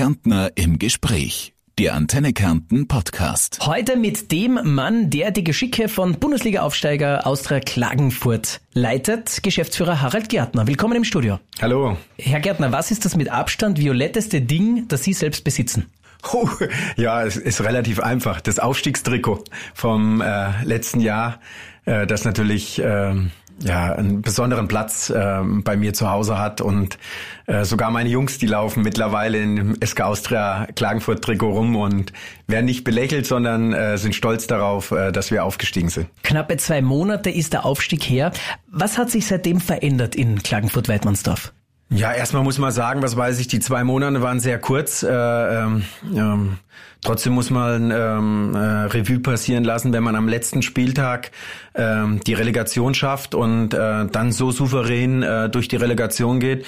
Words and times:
Kärntner 0.00 0.52
im 0.54 0.78
Gespräch. 0.78 1.52
Der 1.78 1.92
Antenne 1.92 2.32
Kärnten 2.32 2.88
Podcast. 2.88 3.58
Heute 3.66 3.98
mit 3.98 4.32
dem 4.32 4.58
Mann, 4.64 5.10
der 5.10 5.30
die 5.30 5.44
Geschicke 5.44 5.90
von 5.90 6.14
Bundesliga-Aufsteiger 6.14 7.26
Austria 7.26 7.60
Klagenfurt 7.60 8.62
leitet, 8.72 9.42
Geschäftsführer 9.42 10.00
Harald 10.00 10.30
Gärtner. 10.30 10.66
Willkommen 10.66 10.96
im 10.96 11.04
Studio. 11.04 11.38
Hallo. 11.60 11.98
Herr 12.16 12.40
Gärtner, 12.40 12.72
was 12.72 12.90
ist 12.90 13.04
das 13.04 13.14
mit 13.14 13.30
Abstand 13.30 13.78
violetteste 13.78 14.40
Ding, 14.40 14.88
das 14.88 15.02
Sie 15.02 15.12
selbst 15.12 15.44
besitzen? 15.44 15.90
Oh, 16.32 16.48
ja, 16.96 17.22
es 17.22 17.36
ist 17.36 17.60
relativ 17.60 18.00
einfach. 18.00 18.40
Das 18.40 18.58
Aufstiegstrikot 18.58 19.44
vom 19.74 20.22
äh, 20.22 20.64
letzten 20.64 21.00
Jahr, 21.00 21.40
äh, 21.84 22.06
das 22.06 22.24
natürlich 22.24 22.78
äh, 22.78 23.16
ja 23.62 23.92
einen 23.92 24.22
besonderen 24.22 24.68
Platz 24.68 25.10
äh, 25.10 25.40
bei 25.42 25.76
mir 25.76 25.92
zu 25.94 26.10
Hause 26.10 26.38
hat 26.38 26.60
und 26.60 26.98
äh, 27.46 27.64
sogar 27.64 27.90
meine 27.90 28.08
Jungs, 28.08 28.38
die 28.38 28.46
laufen 28.46 28.82
mittlerweile 28.82 29.38
in 29.38 29.76
SK 29.84 30.02
Austria 30.02 30.66
Klagenfurt 30.74 31.22
Trikot 31.22 31.50
rum 31.50 31.76
und 31.76 32.12
werden 32.46 32.66
nicht 32.66 32.84
belächelt, 32.84 33.26
sondern 33.26 33.72
äh, 33.72 33.98
sind 33.98 34.14
stolz 34.14 34.46
darauf, 34.46 34.90
äh, 34.92 35.12
dass 35.12 35.30
wir 35.30 35.44
aufgestiegen 35.44 35.88
sind. 35.88 36.08
Knappe 36.22 36.56
zwei 36.56 36.82
Monate 36.82 37.30
ist 37.30 37.52
der 37.52 37.64
Aufstieg 37.64 38.02
her. 38.04 38.32
Was 38.66 38.98
hat 38.98 39.10
sich 39.10 39.26
seitdem 39.26 39.60
verändert 39.60 40.14
in 40.14 40.42
Klagenfurt-Weidmannsdorf? 40.42 41.52
Ja, 41.92 42.12
erstmal 42.12 42.44
muss 42.44 42.58
man 42.58 42.70
sagen, 42.70 43.02
was 43.02 43.16
weiß 43.16 43.40
ich, 43.40 43.48
die 43.48 43.58
zwei 43.58 43.82
Monate 43.82 44.22
waren 44.22 44.38
sehr 44.38 44.60
kurz. 44.60 45.02
Äh, 45.02 45.08
ähm, 45.10 45.84
ähm, 46.14 46.58
trotzdem 47.00 47.32
muss 47.32 47.50
man 47.50 47.90
ähm, 47.90 48.54
äh, 48.54 48.58
Revue 48.58 49.18
passieren 49.18 49.64
lassen, 49.64 49.92
wenn 49.92 50.04
man 50.04 50.14
am 50.14 50.28
letzten 50.28 50.62
Spieltag 50.62 51.32
ähm, 51.74 52.20
die 52.24 52.34
Relegation 52.34 52.94
schafft 52.94 53.34
und 53.34 53.74
äh, 53.74 54.06
dann 54.06 54.30
so 54.30 54.52
souverän 54.52 55.24
äh, 55.24 55.50
durch 55.50 55.66
die 55.66 55.76
Relegation 55.76 56.38
geht. 56.38 56.64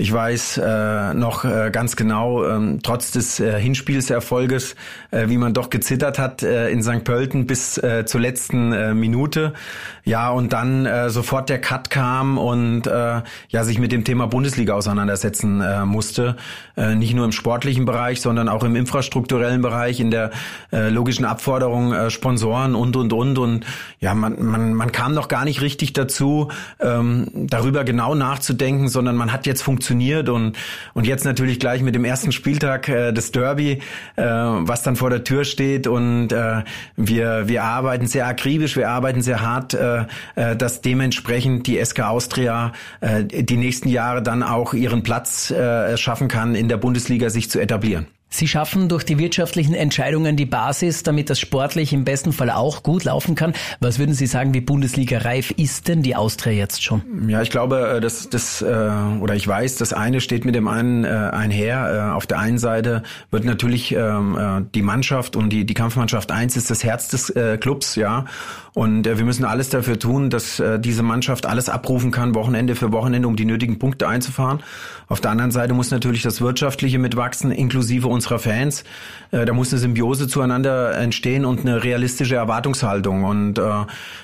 Ich 0.00 0.12
weiß 0.12 0.58
äh, 0.58 1.12
noch 1.14 1.44
äh, 1.44 1.70
ganz 1.72 1.96
genau, 1.96 2.44
ähm, 2.44 2.78
trotz 2.84 3.10
des 3.10 3.40
äh, 3.40 3.58
Hinspielserfolges, 3.58 4.76
äh, 5.10 5.28
wie 5.28 5.38
man 5.38 5.54
doch 5.54 5.70
gezittert 5.70 6.20
hat 6.20 6.44
äh, 6.44 6.70
in 6.70 6.84
St. 6.84 7.02
Pölten 7.02 7.48
bis 7.48 7.78
äh, 7.78 8.04
zur 8.06 8.20
letzten 8.20 8.72
äh, 8.72 8.94
Minute. 8.94 9.54
Ja, 10.04 10.30
und 10.30 10.52
dann 10.52 10.86
äh, 10.86 11.10
sofort 11.10 11.48
der 11.48 11.60
Cut 11.60 11.90
kam 11.90 12.38
und 12.38 12.86
äh, 12.86 13.22
ja 13.48 13.64
sich 13.64 13.80
mit 13.80 13.90
dem 13.90 14.04
Thema 14.04 14.28
Bundesliga 14.28 14.74
auseinandersetzen 14.74 15.60
äh, 15.62 15.84
musste. 15.84 16.36
Äh, 16.76 16.94
nicht 16.94 17.14
nur 17.14 17.24
im 17.24 17.32
sportlichen 17.32 17.84
Bereich, 17.84 18.20
sondern 18.20 18.48
auch 18.48 18.62
im 18.62 18.76
infrastrukturellen 18.76 19.62
Bereich, 19.62 19.98
in 19.98 20.12
der 20.12 20.30
äh, 20.72 20.90
logischen 20.90 21.24
Abforderung 21.24 21.92
äh, 21.92 22.10
Sponsoren 22.10 22.76
und 22.76 22.94
und 22.94 23.12
und. 23.12 23.36
Und 23.36 23.66
ja, 23.98 24.14
man, 24.14 24.40
man, 24.40 24.74
man 24.74 24.92
kam 24.92 25.12
noch 25.12 25.26
gar 25.26 25.44
nicht 25.44 25.60
richtig 25.60 25.92
dazu, 25.92 26.52
ähm, 26.78 27.26
darüber 27.34 27.82
genau 27.82 28.14
nachzudenken, 28.14 28.86
sondern 28.86 29.16
man 29.16 29.32
hat 29.32 29.44
jetzt 29.46 29.62
funktioniert 29.62 29.87
und, 30.28 30.56
und 30.94 31.06
jetzt 31.06 31.24
natürlich 31.24 31.60
gleich 31.60 31.82
mit 31.82 31.94
dem 31.94 32.04
ersten 32.04 32.32
Spieltag 32.32 32.88
äh, 32.88 33.12
des 33.12 33.32
Derby, 33.32 33.80
äh, 34.16 34.22
was 34.22 34.82
dann 34.82 34.96
vor 34.96 35.10
der 35.10 35.24
Tür 35.24 35.44
steht 35.44 35.86
und 35.86 36.32
äh, 36.32 36.62
wir, 36.96 37.48
wir 37.48 37.64
arbeiten 37.64 38.06
sehr 38.06 38.26
akribisch, 38.26 38.76
wir 38.76 38.88
arbeiten 38.88 39.22
sehr 39.22 39.40
hart. 39.40 39.74
Äh, 39.74 40.06
äh, 40.34 40.56
dass 40.56 40.80
dementsprechend 40.80 41.66
die 41.66 41.82
SK 41.84 42.00
Austria 42.00 42.72
äh, 43.00 43.24
die 43.24 43.56
nächsten 43.56 43.88
Jahre 43.88 44.22
dann 44.22 44.42
auch 44.42 44.74
ihren 44.74 45.02
Platz 45.02 45.50
äh, 45.50 45.96
schaffen 45.96 46.28
kann, 46.28 46.54
in 46.54 46.68
der 46.68 46.76
Bundesliga 46.76 47.30
sich 47.30 47.50
zu 47.50 47.60
etablieren. 47.60 48.06
Sie 48.30 48.46
schaffen 48.46 48.88
durch 48.90 49.04
die 49.04 49.18
wirtschaftlichen 49.18 49.72
Entscheidungen 49.72 50.36
die 50.36 50.44
Basis, 50.44 51.02
damit 51.02 51.30
das 51.30 51.40
sportlich 51.40 51.94
im 51.94 52.04
besten 52.04 52.32
Fall 52.32 52.50
auch 52.50 52.82
gut 52.82 53.04
laufen 53.04 53.34
kann. 53.34 53.54
Was 53.80 53.98
würden 53.98 54.14
Sie 54.14 54.26
sagen, 54.26 54.52
wie 54.52 54.60
Bundesliga 54.60 55.18
reif 55.18 55.50
ist 55.52 55.88
denn 55.88 56.02
die 56.02 56.14
Austria 56.14 56.52
jetzt 56.52 56.84
schon? 56.84 57.02
Ja, 57.28 57.40
ich 57.40 57.50
glaube, 57.50 57.94
äh, 57.96 58.00
das, 58.00 58.28
das 58.28 58.60
äh, 58.60 58.66
oder 58.66 59.34
ich 59.34 59.48
weiß, 59.48 59.76
das 59.76 59.94
eine 59.94 60.20
steht 60.20 60.44
mit 60.44 60.54
dem 60.54 60.68
einen 60.68 61.04
äh, 61.04 61.08
einher. 61.08 62.14
Auf 62.14 62.26
der 62.26 62.38
einen 62.38 62.58
Seite 62.58 63.02
wird 63.30 63.44
natürlich 63.44 63.92
ähm, 63.92 64.68
die 64.74 64.82
Mannschaft 64.82 65.34
und 65.34 65.50
die, 65.50 65.64
die 65.64 65.74
Kampfmannschaft 65.74 66.30
eins 66.30 66.56
ist 66.56 66.70
das 66.70 66.84
Herz 66.84 67.08
des 67.08 67.32
Clubs, 67.60 67.94
ja. 67.94 68.26
Und 68.74 69.04
wir 69.04 69.24
müssen 69.24 69.44
alles 69.44 69.70
dafür 69.70 69.98
tun, 69.98 70.30
dass 70.30 70.62
diese 70.78 71.02
Mannschaft 71.02 71.46
alles 71.46 71.68
abrufen 71.68 72.10
kann, 72.10 72.34
Wochenende 72.34 72.76
für 72.76 72.92
Wochenende, 72.92 73.26
um 73.26 73.36
die 73.36 73.44
nötigen 73.44 73.78
Punkte 73.78 74.06
einzufahren. 74.06 74.60
Auf 75.08 75.20
der 75.20 75.30
anderen 75.30 75.50
Seite 75.50 75.74
muss 75.74 75.90
natürlich 75.90 76.22
das 76.22 76.40
Wirtschaftliche 76.40 76.98
mitwachsen, 76.98 77.50
inklusive 77.50 78.08
unserer 78.18 78.40
Fans. 78.40 78.82
Äh, 79.30 79.44
da 79.44 79.52
muss 79.52 79.72
eine 79.72 79.78
Symbiose 79.78 80.26
zueinander 80.26 80.96
entstehen 80.96 81.44
und 81.44 81.60
eine 81.60 81.84
realistische 81.84 82.34
Erwartungshaltung. 82.34 83.22
Und 83.22 83.58
äh, 83.58 83.62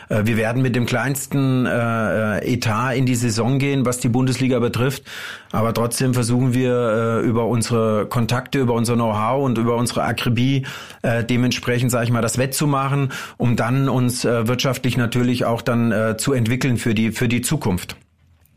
äh, 0.09 0.27
wir 0.27 0.37
werden 0.37 0.63
mit 0.63 0.75
dem 0.75 0.85
kleinsten 0.87 1.67
Etat 1.67 2.95
in 2.95 3.07
die 3.07 3.15
Saison 3.15 3.59
gehen, 3.59 3.87
was 3.87 3.99
die 3.99 4.09
Bundesliga 4.09 4.59
betrifft. 4.59 5.05
Aber 5.53 5.73
trotzdem 5.73 6.15
versuchen 6.15 6.53
wir 6.55 7.21
über 7.21 7.47
unsere 7.47 8.07
Kontakte, 8.07 8.59
über 8.59 8.75
unser 8.75 8.95
Know-how 8.95 9.45
und 9.45 9.59
über 9.59 9.77
unsere 9.77 10.03
Akribie 10.03 10.67
dementsprechend, 11.03 11.91
sage 11.91 12.05
ich 12.05 12.11
mal, 12.11 12.23
das 12.23 12.39
wettzumachen, 12.39 13.13
um 13.37 13.57
dann 13.57 13.89
uns 13.89 14.25
wirtschaftlich 14.25 14.97
natürlich 14.97 15.45
auch 15.45 15.63
dann 15.63 16.17
zu 16.19 16.33
entwickeln 16.33 16.77
für 16.77 16.95
die 16.95 17.13
für 17.13 17.29
die 17.29 17.41
Zukunft. 17.41 17.97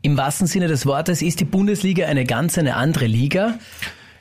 Im 0.02 0.16
wahrsten 0.16 0.46
Sinne 0.46 0.68
des 0.68 0.86
Wortes 0.86 1.22
ist 1.22 1.40
die 1.40 1.44
Bundesliga 1.44 2.06
eine 2.06 2.24
ganz 2.24 2.58
eine 2.58 2.76
andere 2.76 3.06
Liga. 3.06 3.58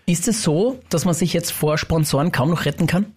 Ist 0.09 0.29
es 0.29 0.41
so, 0.41 0.79
dass 0.87 1.03
man 1.03 1.13
sich 1.13 1.33
jetzt 1.33 1.51
vor 1.51 1.77
Sponsoren 1.77 2.31
kaum 2.31 2.49
noch 2.49 2.63
retten 2.63 2.87
kann? 2.87 3.07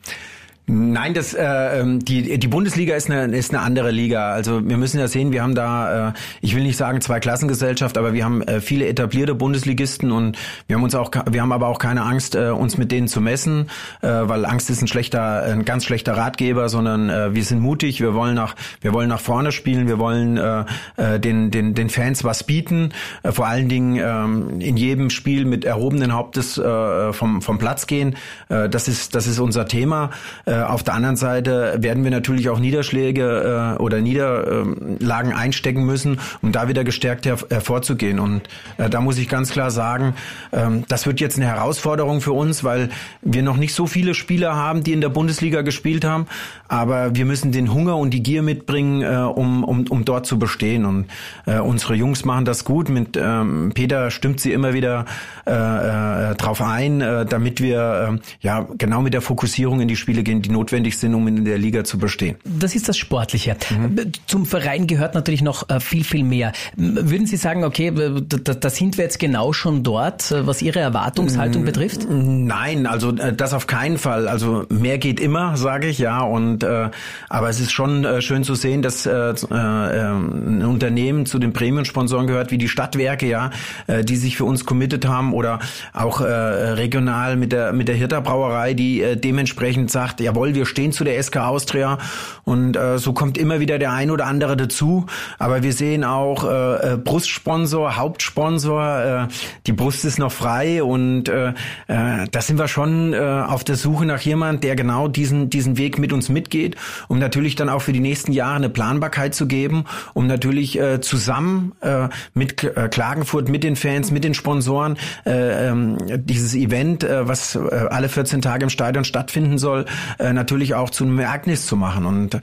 Nein, 0.72 1.14
das 1.14 1.34
äh, 1.34 1.80
ähm, 1.80 2.04
die 2.04 2.38
die 2.38 2.46
Bundesliga 2.46 2.94
ist 2.94 3.10
eine 3.10 3.36
ist 3.36 3.52
eine 3.52 3.60
andere 3.60 3.90
Liga. 3.90 4.30
Also 4.30 4.64
wir 4.68 4.76
müssen 4.76 5.00
ja 5.00 5.08
sehen, 5.08 5.32
wir 5.32 5.42
haben 5.42 5.56
da 5.56 6.10
äh, 6.10 6.12
ich 6.42 6.54
will 6.54 6.62
nicht 6.62 6.76
sagen 6.76 7.00
zwei 7.00 7.18
Klassengesellschaft, 7.18 7.98
aber 7.98 8.12
wir 8.12 8.24
haben 8.24 8.40
äh, 8.42 8.60
viele 8.60 8.86
etablierte 8.86 9.34
Bundesligisten 9.34 10.12
und 10.12 10.38
wir 10.68 10.76
haben 10.76 10.84
uns 10.84 10.94
auch 10.94 11.10
wir 11.28 11.42
haben 11.42 11.50
aber 11.50 11.66
auch 11.66 11.80
keine 11.80 12.02
Angst 12.02 12.36
äh, 12.36 12.50
uns 12.50 12.78
mit 12.78 12.92
denen 12.92 13.08
zu 13.08 13.20
messen, 13.20 13.68
äh, 14.00 14.06
weil 14.06 14.44
Angst 14.44 14.70
ist 14.70 14.80
ein 14.80 14.86
schlechter 14.86 15.42
ein 15.42 15.64
ganz 15.64 15.84
schlechter 15.84 16.16
Ratgeber, 16.16 16.68
sondern 16.68 17.10
äh, 17.10 17.34
wir 17.34 17.42
sind 17.42 17.58
mutig, 17.58 18.00
wir 18.00 18.14
wollen 18.14 18.36
nach 18.36 18.54
wir 18.80 18.92
wollen 18.92 19.08
nach 19.08 19.20
vorne 19.20 19.50
spielen, 19.50 19.88
wir 19.88 19.98
wollen 19.98 20.36
äh, 20.36 20.64
äh 20.96 21.18
den 21.18 21.50
den 21.50 21.74
den 21.74 21.88
Fans 21.88 22.22
was 22.22 22.44
bieten, 22.44 22.92
äh, 23.24 23.32
vor 23.32 23.48
allen 23.48 23.68
Dingen 23.68 23.96
äh, 23.96 24.64
in 24.64 24.76
jedem 24.76 25.10
Spiel 25.10 25.46
mit 25.46 25.64
erhobenen 25.64 26.12
Hauptes 26.12 26.58
äh, 26.58 27.12
vom 27.12 27.42
vom 27.42 27.58
Platz 27.58 27.88
gehen. 27.88 28.14
Äh, 28.48 28.68
das 28.68 28.86
ist 28.86 29.16
das 29.16 29.26
ist 29.26 29.40
unser 29.40 29.66
Thema. 29.66 30.10
Äh, 30.46 30.59
äh, 30.60 30.64
auf 30.64 30.82
der 30.82 30.94
anderen 30.94 31.16
Seite 31.16 31.76
werden 31.78 32.04
wir 32.04 32.10
natürlich 32.10 32.48
auch 32.48 32.58
Niederschläge 32.58 33.76
äh, 33.78 33.82
oder 33.82 34.00
Niederlagen 34.00 35.32
einstecken 35.32 35.84
müssen, 35.84 36.18
um 36.42 36.52
da 36.52 36.68
wieder 36.68 36.84
gestärkt 36.84 37.26
her 37.26 37.38
hervorzugehen. 37.48 38.18
Und 38.18 38.42
äh, 38.76 38.90
da 38.90 39.00
muss 39.00 39.18
ich 39.18 39.28
ganz 39.28 39.50
klar 39.50 39.70
sagen, 39.70 40.14
ähm, 40.52 40.84
das 40.88 41.06
wird 41.06 41.20
jetzt 41.20 41.36
eine 41.36 41.46
Herausforderung 41.46 42.20
für 42.20 42.32
uns, 42.32 42.64
weil 42.64 42.90
wir 43.22 43.42
noch 43.42 43.56
nicht 43.56 43.74
so 43.74 43.86
viele 43.86 44.14
Spieler 44.14 44.56
haben, 44.56 44.82
die 44.82 44.92
in 44.92 45.00
der 45.00 45.08
Bundesliga 45.08 45.62
gespielt 45.62 46.04
haben. 46.04 46.26
Aber 46.68 47.14
wir 47.14 47.24
müssen 47.24 47.52
den 47.52 47.72
Hunger 47.72 47.96
und 47.96 48.10
die 48.10 48.22
Gier 48.22 48.42
mitbringen, 48.42 49.02
äh, 49.02 49.16
um, 49.16 49.64
um, 49.64 49.86
um 49.88 50.04
dort 50.04 50.26
zu 50.26 50.38
bestehen. 50.38 50.84
Und 50.84 51.06
äh, 51.46 51.58
unsere 51.58 51.94
Jungs 51.94 52.24
machen 52.24 52.44
das 52.44 52.64
gut. 52.64 52.88
Mit 52.88 53.16
ähm, 53.20 53.72
Peter 53.74 54.10
stimmt 54.10 54.40
sie 54.40 54.52
immer 54.52 54.74
wieder 54.74 55.04
äh, 55.46 55.52
äh, 55.52 56.34
drauf 56.36 56.62
ein, 56.62 57.00
äh, 57.00 57.26
damit 57.26 57.60
wir 57.60 58.12
äh, 58.14 58.18
ja 58.40 58.66
genau 58.78 59.02
mit 59.02 59.14
der 59.14 59.20
Fokussierung 59.20 59.80
in 59.80 59.88
die 59.88 59.96
Spiele 59.96 60.22
gehen, 60.22 60.39
die 60.40 60.50
die 60.50 60.54
notwendig 60.54 60.98
sind, 60.98 61.14
um 61.14 61.26
in 61.28 61.44
der 61.44 61.58
Liga 61.58 61.84
zu 61.84 61.98
bestehen. 61.98 62.36
Das 62.44 62.74
ist 62.74 62.88
das 62.88 62.96
Sportliche. 62.96 63.56
Mhm. 63.70 64.12
Zum 64.26 64.46
Verein 64.46 64.86
gehört 64.86 65.14
natürlich 65.14 65.42
noch 65.42 65.68
äh, 65.68 65.80
viel, 65.80 66.04
viel 66.04 66.24
mehr. 66.24 66.52
Würden 66.76 67.26
Sie 67.26 67.36
sagen, 67.36 67.64
okay, 67.64 67.92
da, 67.92 68.54
da 68.54 68.70
sind 68.70 68.98
wir 68.98 69.04
jetzt 69.04 69.18
genau 69.18 69.52
schon 69.52 69.82
dort, 69.82 70.30
äh, 70.30 70.46
was 70.46 70.62
Ihre 70.62 70.80
Erwartungshaltung 70.80 71.64
betrifft? 71.64 72.06
Nein, 72.08 72.86
also 72.86 73.10
äh, 73.16 73.32
das 73.32 73.54
auf 73.54 73.66
keinen 73.66 73.98
Fall. 73.98 74.28
Also 74.28 74.66
mehr 74.68 74.98
geht 74.98 75.20
immer, 75.20 75.56
sage 75.56 75.88
ich 75.88 75.98
ja. 75.98 76.20
Und 76.22 76.64
äh, 76.64 76.90
aber 77.28 77.48
es 77.48 77.60
ist 77.60 77.72
schon 77.72 78.04
äh, 78.04 78.20
schön 78.20 78.44
zu 78.44 78.54
sehen, 78.54 78.82
dass 78.82 79.06
äh, 79.06 79.10
äh, 79.10 79.34
ein 79.54 80.64
Unternehmen 80.64 81.26
zu 81.26 81.38
den 81.38 81.52
Premium-Sponsoren 81.52 82.26
gehört, 82.26 82.50
wie 82.50 82.58
die 82.58 82.68
Stadtwerke, 82.68 83.26
ja, 83.26 83.50
äh, 83.86 84.04
die 84.04 84.16
sich 84.16 84.36
für 84.36 84.44
uns 84.44 84.64
committed 84.64 85.06
haben 85.06 85.32
oder 85.32 85.60
auch 85.92 86.20
äh, 86.20 86.24
regional 86.24 87.36
mit 87.36 87.52
der 87.52 87.72
mit 87.72 87.88
der 87.88 87.94
Hirter 87.94 88.20
Brauerei, 88.20 88.74
die 88.74 89.02
äh, 89.02 89.16
dementsprechend 89.16 89.90
sagt, 89.90 90.20
jawohl, 90.20 90.29
jawohl, 90.30 90.54
wir 90.54 90.64
stehen 90.64 90.92
zu 90.92 91.02
der 91.02 91.20
SK 91.20 91.38
Austria 91.38 91.98
und 92.44 92.76
äh, 92.76 92.98
so 92.98 93.12
kommt 93.12 93.36
immer 93.36 93.58
wieder 93.58 93.78
der 93.78 93.92
ein 93.92 94.10
oder 94.10 94.26
andere 94.26 94.56
dazu. 94.56 95.06
Aber 95.38 95.62
wir 95.62 95.72
sehen 95.72 96.04
auch 96.04 96.44
äh, 96.44 96.92
äh, 96.92 96.96
Brustsponsor, 96.96 97.96
Hauptsponsor, 97.96 99.28
äh, 99.28 99.32
die 99.66 99.72
Brust 99.72 100.04
ist 100.04 100.18
noch 100.18 100.30
frei 100.30 100.82
und 100.82 101.28
äh, 101.28 101.48
äh, 101.88 102.28
da 102.30 102.40
sind 102.40 102.58
wir 102.58 102.68
schon 102.68 103.12
äh, 103.12 103.18
auf 103.18 103.64
der 103.64 103.74
Suche 103.76 104.06
nach 104.06 104.20
jemand, 104.20 104.62
der 104.62 104.76
genau 104.76 105.08
diesen 105.08 105.50
diesen 105.50 105.76
Weg 105.78 105.98
mit 105.98 106.12
uns 106.12 106.28
mitgeht, 106.28 106.76
um 107.08 107.18
natürlich 107.18 107.56
dann 107.56 107.68
auch 107.68 107.82
für 107.82 107.92
die 107.92 108.00
nächsten 108.00 108.32
Jahre 108.32 108.56
eine 108.56 108.68
Planbarkeit 108.68 109.34
zu 109.34 109.48
geben, 109.48 109.84
um 110.14 110.28
natürlich 110.28 110.78
äh, 110.78 111.00
zusammen 111.00 111.72
äh, 111.80 112.08
mit 112.34 112.62
äh, 112.62 112.88
Klagenfurt, 112.88 113.48
mit 113.48 113.64
den 113.64 113.74
Fans, 113.74 114.12
mit 114.12 114.22
den 114.22 114.34
Sponsoren 114.34 114.96
äh, 115.26 115.68
äh, 115.70 116.18
dieses 116.18 116.54
Event, 116.54 117.02
äh, 117.02 117.26
was 117.26 117.56
äh, 117.56 117.58
alle 117.90 118.08
14 118.08 118.42
Tage 118.42 118.64
im 118.64 118.70
Stadion 118.70 119.04
stattfinden 119.04 119.58
soll, 119.58 119.86
äh, 120.20 120.32
natürlich 120.32 120.74
auch 120.74 120.90
zu 120.90 121.04
einem 121.04 121.18
Ereignis 121.18 121.66
zu 121.66 121.76
machen. 121.76 122.06
Und 122.06 122.34
äh, 122.34 122.40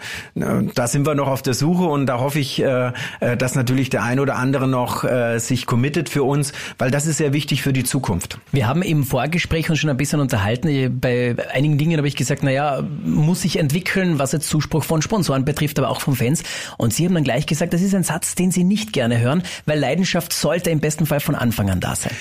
da 0.74 0.88
sind 0.88 1.06
wir 1.06 1.16
noch 1.16 1.28
auf 1.28 1.42
der 1.42 1.54
Suche 1.54 1.84
und 1.84 2.06
da 2.08 2.20
hoffe 2.20 2.40
ich, 2.40 2.62
äh, 2.62 2.92
äh, 3.20 3.38
dass 3.38 3.56
natürlich 3.56 3.90
der 3.90 4.04
ein 4.04 4.20
oder 4.20 4.36
andere 4.36 4.68
noch 4.68 5.04
äh, 5.04 5.40
sich 5.40 5.66
committet 5.66 6.10
für 6.10 6.24
uns, 6.24 6.54
weil 6.78 6.92
das 6.92 7.06
ist 7.06 7.18
sehr 7.18 7.34
wichtig 7.34 7.62
für 7.62 7.74
die 7.74 7.84
Zukunft. 7.84 8.40
Wir 8.52 8.68
haben 8.68 8.82
im 8.82 9.04
Vorgespräch 9.04 9.70
uns 9.70 9.80
schon 9.80 9.90
ein 9.90 9.98
bisschen 9.98 10.20
unterhalten. 10.20 11.00
Bei 11.00 11.36
einigen 11.54 11.78
Dingen 11.78 11.98
habe 11.98 12.08
ich 12.08 12.16
gesagt, 12.16 12.44
naja, 12.44 12.84
muss 13.04 13.42
sich 13.42 13.60
entwickeln, 13.60 14.20
was 14.20 14.32
jetzt 14.32 14.50
Zuspruch 14.50 14.84
von 14.84 15.02
Sponsoren 15.02 15.46
betrifft, 15.46 15.80
aber 15.80 15.90
auch 15.90 16.02
von 16.02 16.16
Fans. 16.16 16.44
Und 16.78 16.94
Sie 16.94 17.06
haben 17.06 17.14
dann 17.14 17.24
gleich 17.24 17.46
gesagt, 17.46 17.74
das 17.74 17.82
ist 17.82 17.96
ein 17.96 18.04
Satz, 18.04 18.36
den 18.36 18.52
Sie 18.52 18.64
nicht 18.64 18.94
gerne 18.94 19.20
hören, 19.20 19.44
weil 19.66 19.80
Leidenschaft 19.80 20.34
sollte 20.34 20.70
im 20.70 20.80
besten 20.80 21.06
Fall 21.06 21.20
von 21.20 21.36
Anfang 21.36 21.70
an 21.70 21.80
da 21.80 21.96
sein. 21.96 22.14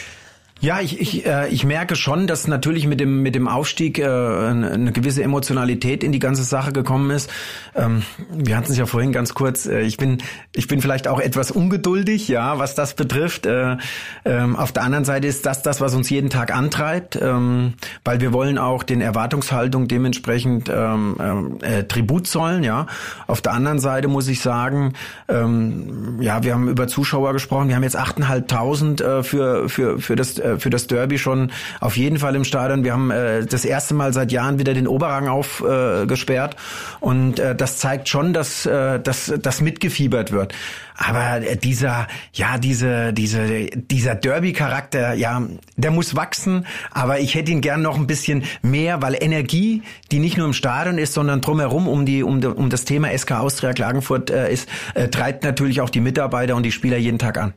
Ja, 0.58 0.80
ich, 0.80 0.98
ich, 0.98 1.26
äh, 1.26 1.48
ich 1.48 1.64
merke 1.64 1.96
schon, 1.96 2.26
dass 2.26 2.48
natürlich 2.48 2.86
mit 2.86 2.98
dem, 2.98 3.20
mit 3.20 3.34
dem 3.34 3.46
Aufstieg 3.46 3.98
äh, 3.98 4.06
eine 4.06 4.90
gewisse 4.90 5.22
Emotionalität 5.22 6.02
in 6.02 6.12
die 6.12 6.18
ganze 6.18 6.44
Sache 6.44 6.72
gekommen 6.72 7.10
ist. 7.10 7.30
Ähm, 7.74 8.02
wir 8.32 8.56
hatten 8.56 8.72
es 8.72 8.78
ja 8.78 8.86
vorhin 8.86 9.12
ganz 9.12 9.34
kurz. 9.34 9.66
Äh, 9.66 9.82
ich, 9.82 9.98
bin, 9.98 10.16
ich 10.54 10.66
bin 10.66 10.80
vielleicht 10.80 11.08
auch 11.08 11.20
etwas 11.20 11.50
ungeduldig, 11.50 12.28
ja, 12.28 12.58
was 12.58 12.74
das 12.74 12.94
betrifft. 12.94 13.44
Äh, 13.44 13.76
ähm, 14.24 14.56
auf 14.56 14.72
der 14.72 14.84
anderen 14.84 15.04
Seite 15.04 15.26
ist 15.26 15.44
das 15.44 15.60
das, 15.60 15.82
was 15.82 15.94
uns 15.94 16.08
jeden 16.08 16.30
Tag 16.30 16.56
antreibt, 16.56 17.16
ähm, 17.20 17.74
weil 18.02 18.22
wir 18.22 18.32
wollen 18.32 18.56
auch 18.56 18.82
den 18.82 19.02
Erwartungshaltung 19.02 19.88
dementsprechend 19.88 20.70
ähm, 20.74 21.58
äh, 21.60 21.84
Tribut 21.84 22.26
zollen, 22.28 22.64
ja. 22.64 22.86
Auf 23.26 23.42
der 23.42 23.52
anderen 23.52 23.78
Seite 23.78 24.08
muss 24.08 24.26
ich 24.26 24.40
sagen, 24.40 24.94
ähm, 25.28 26.16
ja, 26.22 26.42
wir 26.44 26.54
haben 26.54 26.68
über 26.68 26.88
Zuschauer 26.88 27.34
gesprochen. 27.34 27.68
Wir 27.68 27.76
haben 27.76 27.82
jetzt 27.82 27.98
8.500 27.98 29.02
äh, 29.02 29.22
für, 29.22 29.68
für, 29.68 29.98
für 29.98 30.16
das 30.16 30.45
äh, 30.46 30.58
für 30.58 30.70
das 30.70 30.86
Derby 30.86 31.18
schon 31.18 31.52
auf 31.80 31.96
jeden 31.96 32.18
Fall 32.18 32.34
im 32.34 32.44
Stadion. 32.44 32.84
Wir 32.84 32.92
haben 32.92 33.10
äh, 33.10 33.44
das 33.44 33.64
erste 33.64 33.94
Mal 33.94 34.12
seit 34.12 34.32
Jahren 34.32 34.58
wieder 34.58 34.74
den 34.74 34.88
Oberrang 34.88 35.28
aufgesperrt 35.28 36.54
äh, 36.54 37.04
und 37.04 37.38
äh, 37.38 37.54
das 37.54 37.78
zeigt 37.78 38.08
schon, 38.08 38.32
dass, 38.32 38.66
äh, 38.66 39.00
dass 39.00 39.32
das 39.40 39.60
mitgefiebert 39.60 40.32
wird. 40.32 40.54
Aber 40.96 41.42
äh, 41.42 41.56
dieser, 41.56 42.06
ja, 42.32 42.58
diese, 42.58 43.12
diese, 43.12 43.66
dieser 43.66 44.14
Derby-Charakter, 44.14 45.14
ja, 45.14 45.42
der 45.76 45.90
muss 45.90 46.16
wachsen. 46.16 46.66
Aber 46.90 47.20
ich 47.20 47.34
hätte 47.34 47.52
ihn 47.52 47.60
gern 47.60 47.82
noch 47.82 47.96
ein 47.96 48.06
bisschen 48.06 48.44
mehr, 48.62 49.02
weil 49.02 49.16
Energie, 49.20 49.82
die 50.10 50.18
nicht 50.18 50.36
nur 50.36 50.46
im 50.46 50.52
Stadion 50.52 50.98
ist, 50.98 51.12
sondern 51.12 51.40
drumherum 51.40 51.88
um 51.88 52.06
die, 52.06 52.22
um, 52.22 52.42
um 52.42 52.70
das 52.70 52.84
Thema 52.84 53.16
SK 53.16 53.32
Austria 53.32 53.72
Klagenfurt 53.72 54.30
äh, 54.30 54.52
ist, 54.52 54.68
äh, 54.94 55.08
treibt 55.08 55.44
natürlich 55.44 55.80
auch 55.80 55.90
die 55.90 56.00
Mitarbeiter 56.00 56.56
und 56.56 56.62
die 56.62 56.72
Spieler 56.72 56.96
jeden 56.96 57.18
Tag 57.18 57.38
an. 57.38 57.54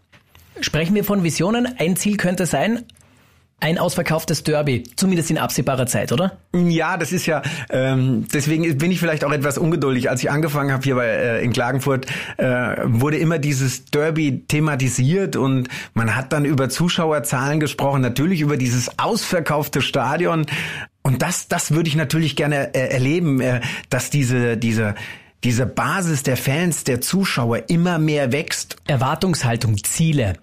Sprechen 0.62 0.96
wir 0.96 1.04
von 1.04 1.24
Visionen. 1.24 1.68
Ein 1.80 1.96
Ziel 1.96 2.18
könnte 2.18 2.46
sein, 2.46 2.86
ein 3.62 3.78
ausverkauftes 3.78 4.44
Derby, 4.44 4.84
zumindest 4.96 5.32
in 5.32 5.38
absehbarer 5.38 5.86
Zeit, 5.86 6.12
oder? 6.12 6.38
Ja, 6.54 6.98
das 6.98 7.12
ist 7.12 7.26
ja, 7.26 7.42
ähm, 7.70 8.26
deswegen 8.34 8.78
bin 8.78 8.92
ich 8.92 9.00
vielleicht 9.00 9.24
auch 9.26 9.32
etwas 9.32 9.58
ungeduldig. 9.58 10.10
Als 10.10 10.24
ich 10.24 10.32
angefangen 10.32 10.72
habe 10.72 10.84
hier 10.84 10.96
bei, 10.96 11.08
äh, 11.08 11.44
in 11.44 11.52
Klagenfurt, 11.52 12.06
äh, 12.38 12.78
wurde 12.86 13.18
immer 13.18 13.38
dieses 13.38 13.86
Derby 13.86 14.46
thematisiert 14.48 15.36
und 15.36 15.68
man 15.94 16.16
hat 16.16 16.32
dann 16.32 16.46
über 16.46 16.70
Zuschauerzahlen 16.70 17.60
gesprochen, 17.60 18.02
natürlich 18.02 18.42
über 18.42 18.56
dieses 18.56 18.98
ausverkaufte 18.98 19.82
Stadion. 19.82 20.46
Und 21.02 21.22
das, 21.22 21.48
das 21.48 21.72
würde 21.72 21.90
ich 21.90 21.96
natürlich 21.96 22.36
gerne 22.36 22.74
äh, 22.74 22.94
erleben, 22.94 23.42
äh, 23.42 23.60
dass 23.90 24.10
diese, 24.10 24.56
diese, 24.56 24.96
diese 25.44 25.66
Basis 25.66 26.24
der 26.24 26.38
Fans, 26.38 26.86
der 26.86 27.02
Zuschauer 27.02 27.70
immer 27.70 28.00
mehr 28.00 28.32
wächst. 28.32 28.78
Erwartungshaltung, 28.88 29.84
Ziele. 29.84 30.36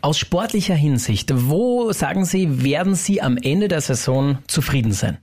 Aus 0.00 0.18
sportlicher 0.18 0.74
Hinsicht, 0.74 1.30
wo 1.34 1.92
sagen 1.92 2.24
Sie, 2.24 2.64
werden 2.64 2.94
Sie 2.94 3.20
am 3.20 3.36
Ende 3.36 3.68
der 3.68 3.80
Saison 3.80 4.38
zufrieden 4.46 4.92
sein? 4.92 5.18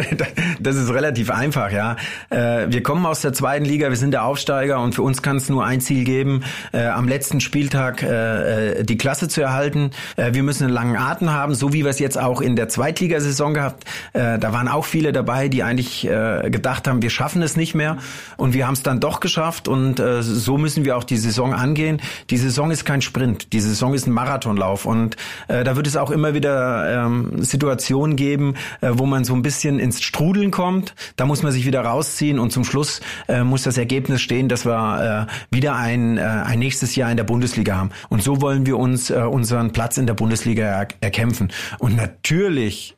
das 0.60 0.76
ist 0.76 0.90
relativ 0.90 1.30
einfach, 1.30 1.72
ja. 1.72 1.96
Äh, 2.30 2.66
wir 2.68 2.82
kommen 2.82 3.06
aus 3.06 3.22
der 3.22 3.32
zweiten 3.32 3.64
Liga, 3.64 3.88
wir 3.88 3.96
sind 3.96 4.10
der 4.10 4.24
Aufsteiger 4.24 4.80
und 4.80 4.94
für 4.94 5.02
uns 5.02 5.22
kann 5.22 5.36
es 5.36 5.48
nur 5.48 5.64
ein 5.64 5.80
Ziel 5.80 6.04
geben, 6.04 6.44
äh, 6.72 6.86
am 6.86 7.08
letzten 7.08 7.40
Spieltag 7.40 8.02
äh, 8.02 8.82
die 8.84 8.98
Klasse 8.98 9.28
zu 9.28 9.40
erhalten. 9.40 9.90
Wir 10.16 10.42
müssen 10.42 10.64
einen 10.64 10.72
langen 10.72 10.96
Atem 10.96 11.30
haben, 11.30 11.54
so 11.54 11.72
wie 11.72 11.84
wir 11.84 11.90
es 11.90 11.98
jetzt 11.98 12.18
auch 12.18 12.40
in 12.40 12.56
der 12.56 12.68
Zweitligasaison 12.68 13.54
gehabt. 13.54 13.84
Da 14.12 14.52
waren 14.52 14.68
auch 14.68 14.84
viele 14.84 15.12
dabei, 15.12 15.48
die 15.48 15.62
eigentlich 15.62 16.02
gedacht 16.02 16.86
haben, 16.86 17.02
wir 17.02 17.10
schaffen 17.10 17.42
es 17.42 17.56
nicht 17.56 17.74
mehr 17.74 17.98
und 18.36 18.54
wir 18.54 18.66
haben 18.66 18.74
es 18.74 18.82
dann 18.82 19.00
doch 19.00 19.20
geschafft 19.20 19.68
und 19.68 20.02
so 20.20 20.58
müssen 20.58 20.84
wir 20.84 20.96
auch 20.96 21.04
die 21.04 21.16
Saison 21.16 21.54
angehen. 21.54 22.00
Die 22.30 22.36
Saison 22.36 22.70
ist 22.70 22.84
kein 22.84 23.02
Sprint, 23.02 23.52
die 23.52 23.60
Saison 23.60 23.94
ist 23.94 24.01
ist 24.02 24.06
ein 24.08 24.12
Marathonlauf 24.12 24.84
und 24.84 25.16
äh, 25.48 25.64
da 25.64 25.76
wird 25.76 25.86
es 25.86 25.96
auch 25.96 26.10
immer 26.10 26.34
wieder 26.34 27.04
ähm, 27.06 27.42
Situationen 27.42 28.16
geben, 28.16 28.54
äh, 28.80 28.90
wo 28.92 29.06
man 29.06 29.24
so 29.24 29.34
ein 29.34 29.42
bisschen 29.42 29.78
ins 29.78 30.02
Strudeln 30.02 30.50
kommt. 30.50 30.94
Da 31.16 31.24
muss 31.26 31.42
man 31.42 31.52
sich 31.52 31.66
wieder 31.66 31.82
rausziehen 31.82 32.38
und 32.38 32.50
zum 32.50 32.64
Schluss 32.64 33.00
äh, 33.28 33.44
muss 33.44 33.62
das 33.62 33.78
Ergebnis 33.78 34.20
stehen, 34.20 34.48
dass 34.48 34.66
wir 34.66 35.28
äh, 35.28 35.54
wieder 35.54 35.76
ein, 35.76 36.18
äh, 36.18 36.22
ein 36.22 36.58
nächstes 36.58 36.96
Jahr 36.96 37.10
in 37.10 37.16
der 37.16 37.24
Bundesliga 37.24 37.76
haben. 37.76 37.90
Und 38.08 38.22
so 38.22 38.40
wollen 38.40 38.66
wir 38.66 38.78
uns 38.78 39.10
äh, 39.10 39.14
unseren 39.14 39.72
Platz 39.72 39.96
in 39.96 40.06
der 40.06 40.14
Bundesliga 40.14 40.64
er 40.64 40.88
erkämpfen. 41.00 41.52
Und 41.78 41.96
natürlich 41.96 42.96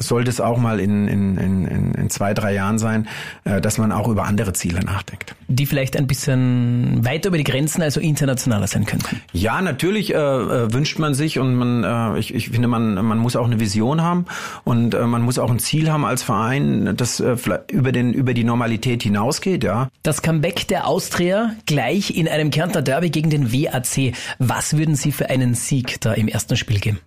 sollte 0.00 0.30
es 0.30 0.40
auch 0.40 0.58
mal 0.58 0.80
in, 0.80 1.06
in, 1.06 1.36
in, 1.36 1.94
in 1.94 2.10
zwei, 2.10 2.34
drei 2.34 2.54
Jahren 2.54 2.78
sein, 2.78 3.06
äh, 3.44 3.60
dass 3.60 3.78
man 3.78 3.92
auch 3.92 4.08
über 4.08 4.24
andere 4.24 4.52
Ziele 4.52 4.80
nachdenkt. 4.80 5.34
Die 5.48 5.66
vielleicht 5.66 5.96
ein 5.96 6.06
bisschen 6.06 7.04
weiter 7.04 7.28
über 7.28 7.38
die 7.38 7.44
Grenzen, 7.44 7.82
also 7.82 8.00
internationaler 8.00 8.66
sein 8.66 8.86
könnten. 8.86 9.20
Ja, 9.32 9.60
natürlich 9.60 10.14
äh, 10.14 10.16
äh, 10.16 10.72
wünscht 10.72 10.98
man 10.98 11.14
sich 11.14 11.38
und 11.38 11.54
man, 11.54 11.84
äh, 11.84 12.18
ich, 12.18 12.34
ich 12.34 12.50
finde, 12.50 12.68
man, 12.68 12.94
man 12.94 13.18
muss 13.18 13.36
auch 13.36 13.46
eine 13.46 13.60
Vision 13.60 14.02
haben 14.02 14.24
und 14.64 14.94
äh, 14.94 15.06
man 15.06 15.22
muss 15.22 15.38
auch 15.38 15.50
ein 15.50 15.58
Ziel 15.58 15.90
haben 15.90 16.04
als 16.04 16.22
Verein, 16.22 16.94
das 16.96 17.20
äh, 17.20 17.36
über, 17.68 17.92
den, 17.92 18.12
über 18.12 18.34
die 18.34 18.44
Normalität 18.44 19.02
hinausgeht, 19.02 19.64
ja. 19.64 19.88
Das 20.02 20.22
Comeback 20.22 20.66
der 20.68 20.86
Austria 20.86 21.54
gleich 21.66 22.16
in 22.16 22.28
einem 22.28 22.50
Kärntner 22.50 22.82
Derby 22.82 23.10
gegen 23.10 23.30
den 23.30 23.52
WAC. 23.52 24.14
Was 24.38 24.76
würden 24.76 24.96
Sie 24.96 25.12
für 25.12 25.28
einen 25.30 25.54
Sieg 25.54 26.00
da 26.00 26.12
im 26.12 26.28
ersten 26.28 26.56
Spiel 26.56 26.80
geben? 26.80 27.00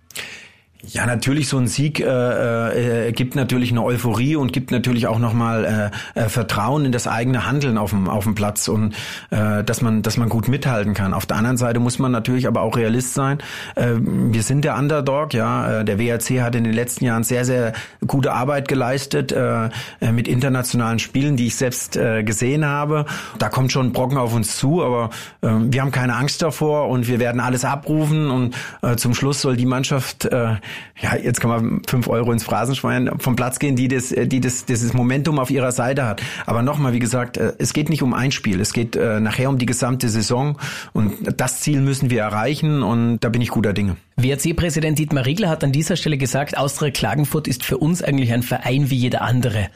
Ja, 0.88 1.06
natürlich 1.06 1.48
so 1.48 1.56
ein 1.58 1.66
Sieg 1.66 2.00
äh, 2.00 3.08
äh, 3.08 3.12
gibt 3.12 3.36
natürlich 3.36 3.70
eine 3.70 3.82
Euphorie 3.82 4.36
und 4.36 4.52
gibt 4.52 4.70
natürlich 4.70 5.06
auch 5.06 5.18
nochmal 5.18 5.92
äh, 6.14 6.20
äh, 6.20 6.28
Vertrauen 6.28 6.84
in 6.84 6.92
das 6.92 7.06
eigene 7.06 7.46
Handeln 7.46 7.78
auf 7.78 7.90
dem 7.90 8.08
auf 8.08 8.24
dem 8.24 8.34
Platz 8.34 8.68
und 8.68 8.94
äh, 9.30 9.64
dass 9.64 9.80
man 9.80 10.02
dass 10.02 10.16
man 10.16 10.28
gut 10.28 10.48
mithalten 10.48 10.92
kann. 10.94 11.14
Auf 11.14 11.26
der 11.26 11.36
anderen 11.36 11.56
Seite 11.56 11.80
muss 11.80 11.98
man 11.98 12.12
natürlich 12.12 12.46
aber 12.46 12.62
auch 12.62 12.76
Realist 12.76 13.14
sein. 13.14 13.38
Äh, 13.76 13.94
wir 13.98 14.42
sind 14.42 14.64
der 14.64 14.76
Underdog, 14.76 15.32
ja. 15.32 15.80
Äh, 15.80 15.84
der 15.84 15.98
WRC 15.98 16.42
hat 16.42 16.54
in 16.54 16.64
den 16.64 16.72
letzten 16.72 17.04
Jahren 17.04 17.24
sehr 17.24 17.44
sehr 17.44 17.72
gute 18.06 18.32
Arbeit 18.32 18.68
geleistet 18.68 19.32
äh, 19.32 19.68
äh, 20.00 20.12
mit 20.12 20.28
internationalen 20.28 20.98
Spielen, 20.98 21.36
die 21.36 21.46
ich 21.46 21.56
selbst 21.56 21.96
äh, 21.96 22.22
gesehen 22.24 22.66
habe. 22.66 23.06
Da 23.38 23.48
kommt 23.48 23.72
schon 23.72 23.92
Brocken 23.92 24.18
auf 24.18 24.34
uns 24.34 24.56
zu, 24.56 24.82
aber 24.82 25.10
äh, 25.40 25.48
wir 25.50 25.80
haben 25.80 25.92
keine 25.92 26.16
Angst 26.16 26.42
davor 26.42 26.88
und 26.88 27.08
wir 27.08 27.20
werden 27.20 27.40
alles 27.40 27.64
abrufen 27.64 28.30
und 28.30 28.54
äh, 28.82 28.96
zum 28.96 29.14
Schluss 29.14 29.40
soll 29.40 29.56
die 29.56 29.66
Mannschaft 29.66 30.26
äh, 30.26 30.56
ja, 31.00 31.16
jetzt 31.16 31.40
kann 31.40 31.50
man 31.50 31.82
fünf 31.86 32.08
Euro 32.08 32.32
ins 32.32 32.44
Phrasenschwein 32.44 33.10
vom 33.18 33.36
Platz 33.36 33.58
gehen, 33.58 33.76
die 33.76 33.88
das, 33.88 34.08
die 34.08 34.40
das, 34.40 34.64
dieses 34.64 34.92
Momentum 34.92 35.38
auf 35.38 35.50
ihrer 35.50 35.72
Seite 35.72 36.06
hat. 36.06 36.22
Aber 36.46 36.62
nochmal, 36.62 36.92
wie 36.92 36.98
gesagt, 36.98 37.36
äh, 37.36 37.52
es 37.58 37.72
geht 37.72 37.88
nicht 37.88 38.02
um 38.02 38.14
ein 38.14 38.30
Spiel. 38.30 38.60
Es 38.60 38.72
geht 38.72 38.96
äh, 38.96 39.20
nachher 39.20 39.48
um 39.48 39.58
die 39.58 39.66
gesamte 39.66 40.08
Saison. 40.08 40.58
Und 40.92 41.40
das 41.40 41.60
Ziel 41.60 41.80
müssen 41.80 42.10
wir 42.10 42.22
erreichen. 42.22 42.82
Und 42.82 43.20
da 43.20 43.28
bin 43.28 43.42
ich 43.42 43.48
guter 43.48 43.72
Dinge. 43.72 43.96
WRC-Präsident 44.16 44.98
Dietmar 44.98 45.26
Riegler 45.26 45.48
hat 45.48 45.64
an 45.64 45.72
dieser 45.72 45.96
Stelle 45.96 46.18
gesagt, 46.18 46.56
Austria 46.56 46.90
Klagenfurt 46.90 47.48
ist 47.48 47.64
für 47.64 47.78
uns 47.78 48.02
eigentlich 48.02 48.32
ein 48.32 48.42
Verein 48.42 48.90
wie 48.90 48.96
jeder 48.96 49.22
andere. 49.22 49.68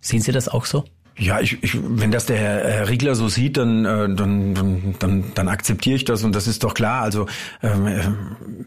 Sehen 0.00 0.20
Sie 0.20 0.32
das 0.32 0.48
auch 0.48 0.66
so? 0.66 0.84
Ja, 1.18 1.40
ich, 1.40 1.62
ich, 1.62 1.78
wenn 1.82 2.10
das 2.10 2.26
der 2.26 2.36
Herr 2.36 2.90
Riegler 2.90 3.14
so 3.14 3.28
sieht, 3.28 3.56
dann, 3.56 3.86
äh, 3.86 4.14
dann, 4.14 4.94
dann, 4.98 5.24
dann, 5.34 5.48
akzeptiere 5.48 5.96
ich 5.96 6.04
das 6.04 6.22
und 6.24 6.34
das 6.34 6.46
ist 6.46 6.62
doch 6.62 6.74
klar. 6.74 7.00
Also 7.00 7.24
ähm, 7.62 7.86
äh, 7.86 8.02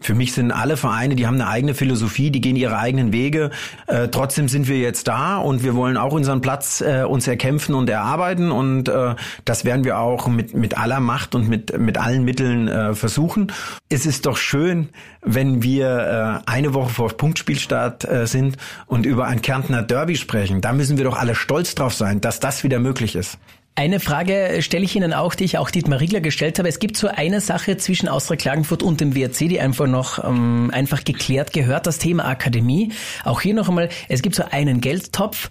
für 0.00 0.14
mich 0.14 0.32
sind 0.32 0.50
alle 0.50 0.76
Vereine, 0.76 1.14
die 1.14 1.28
haben 1.28 1.36
eine 1.36 1.46
eigene 1.46 1.74
Philosophie, 1.74 2.32
die 2.32 2.40
gehen 2.40 2.56
ihre 2.56 2.76
eigenen 2.76 3.12
Wege. 3.12 3.50
Äh, 3.86 4.08
trotzdem 4.08 4.48
sind 4.48 4.66
wir 4.66 4.78
jetzt 4.78 5.06
da 5.06 5.36
und 5.36 5.62
wir 5.62 5.76
wollen 5.76 5.96
auch 5.96 6.12
unseren 6.12 6.40
Platz 6.40 6.80
äh, 6.80 7.04
uns 7.04 7.28
erkämpfen 7.28 7.76
und 7.76 7.88
erarbeiten 7.88 8.50
und 8.50 8.88
äh, 8.88 9.14
das 9.44 9.64
werden 9.64 9.84
wir 9.84 10.00
auch 10.00 10.26
mit, 10.26 10.52
mit 10.52 10.76
aller 10.76 10.98
Macht 10.98 11.36
und 11.36 11.48
mit, 11.48 11.78
mit 11.78 11.98
allen 11.98 12.24
Mitteln 12.24 12.66
äh, 12.66 12.94
versuchen. 12.94 13.52
Es 13.88 14.06
ist 14.06 14.26
doch 14.26 14.36
schön, 14.36 14.88
wenn 15.22 15.62
wir 15.62 16.42
äh, 16.46 16.50
eine 16.50 16.74
Woche 16.74 16.90
vor 16.90 17.08
Punktspielstart 17.10 18.10
äh, 18.10 18.26
sind 18.26 18.56
und 18.86 19.06
über 19.06 19.26
ein 19.26 19.40
Kärntner 19.40 19.82
Derby 19.82 20.16
sprechen. 20.16 20.60
Da 20.60 20.72
müssen 20.72 20.96
wir 20.96 21.04
doch 21.04 21.16
alle 21.16 21.36
stolz 21.36 21.76
drauf 21.76 21.94
sein, 21.94 22.20
dass 22.20 22.39
das 22.40 22.64
wieder 22.64 22.78
möglich 22.78 23.14
ist. 23.14 23.38
Eine 23.76 24.00
Frage 24.00 24.58
stelle 24.60 24.84
ich 24.84 24.94
Ihnen 24.96 25.14
auch, 25.14 25.34
die 25.34 25.44
ich 25.44 25.56
auch 25.56 25.70
Dietmar 25.70 26.00
Riegler 26.00 26.20
gestellt 26.20 26.58
habe. 26.58 26.68
Es 26.68 26.80
gibt 26.80 26.96
so 26.96 27.08
eine 27.08 27.40
Sache 27.40 27.76
zwischen 27.76 28.08
Austria 28.08 28.36
Klagenfurt 28.36 28.82
und 28.82 29.00
dem 29.00 29.14
WRC, 29.14 29.48
die 29.48 29.60
einfach 29.60 29.86
noch 29.86 30.22
ähm, 30.22 30.70
einfach 30.74 31.04
geklärt 31.04 31.52
gehört, 31.52 31.86
das 31.86 31.98
Thema 31.98 32.26
Akademie. 32.26 32.92
Auch 33.24 33.40
hier 33.40 33.54
noch 33.54 33.68
einmal, 33.68 33.88
es 34.08 34.22
gibt 34.22 34.34
so 34.34 34.44
einen 34.50 34.80
Geldtopf, 34.80 35.48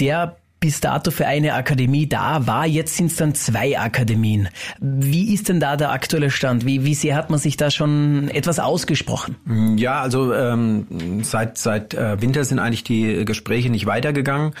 der 0.00 0.36
bis 0.62 0.80
dato 0.80 1.10
für 1.10 1.26
eine 1.26 1.54
Akademie 1.54 2.06
da 2.06 2.46
war. 2.46 2.66
Jetzt 2.66 2.96
sind 2.96 3.06
es 3.06 3.16
dann 3.16 3.34
zwei 3.34 3.78
Akademien. 3.78 4.48
Wie 4.78 5.34
ist 5.34 5.48
denn 5.48 5.58
da 5.58 5.76
der 5.76 5.90
aktuelle 5.90 6.30
Stand? 6.30 6.64
Wie, 6.64 6.84
wie 6.84 6.94
sehr 6.94 7.16
hat 7.16 7.30
man 7.30 7.40
sich 7.40 7.56
da 7.56 7.70
schon 7.70 8.28
etwas 8.28 8.60
ausgesprochen? 8.60 9.36
Ja, 9.76 10.00
also 10.00 10.32
ähm, 10.32 11.22
seit, 11.22 11.58
seit 11.58 11.94
äh, 11.94 12.20
Winter 12.20 12.44
sind 12.44 12.60
eigentlich 12.60 12.84
die 12.84 13.24
Gespräche 13.24 13.70
nicht 13.70 13.86
weitergegangen. 13.86 14.52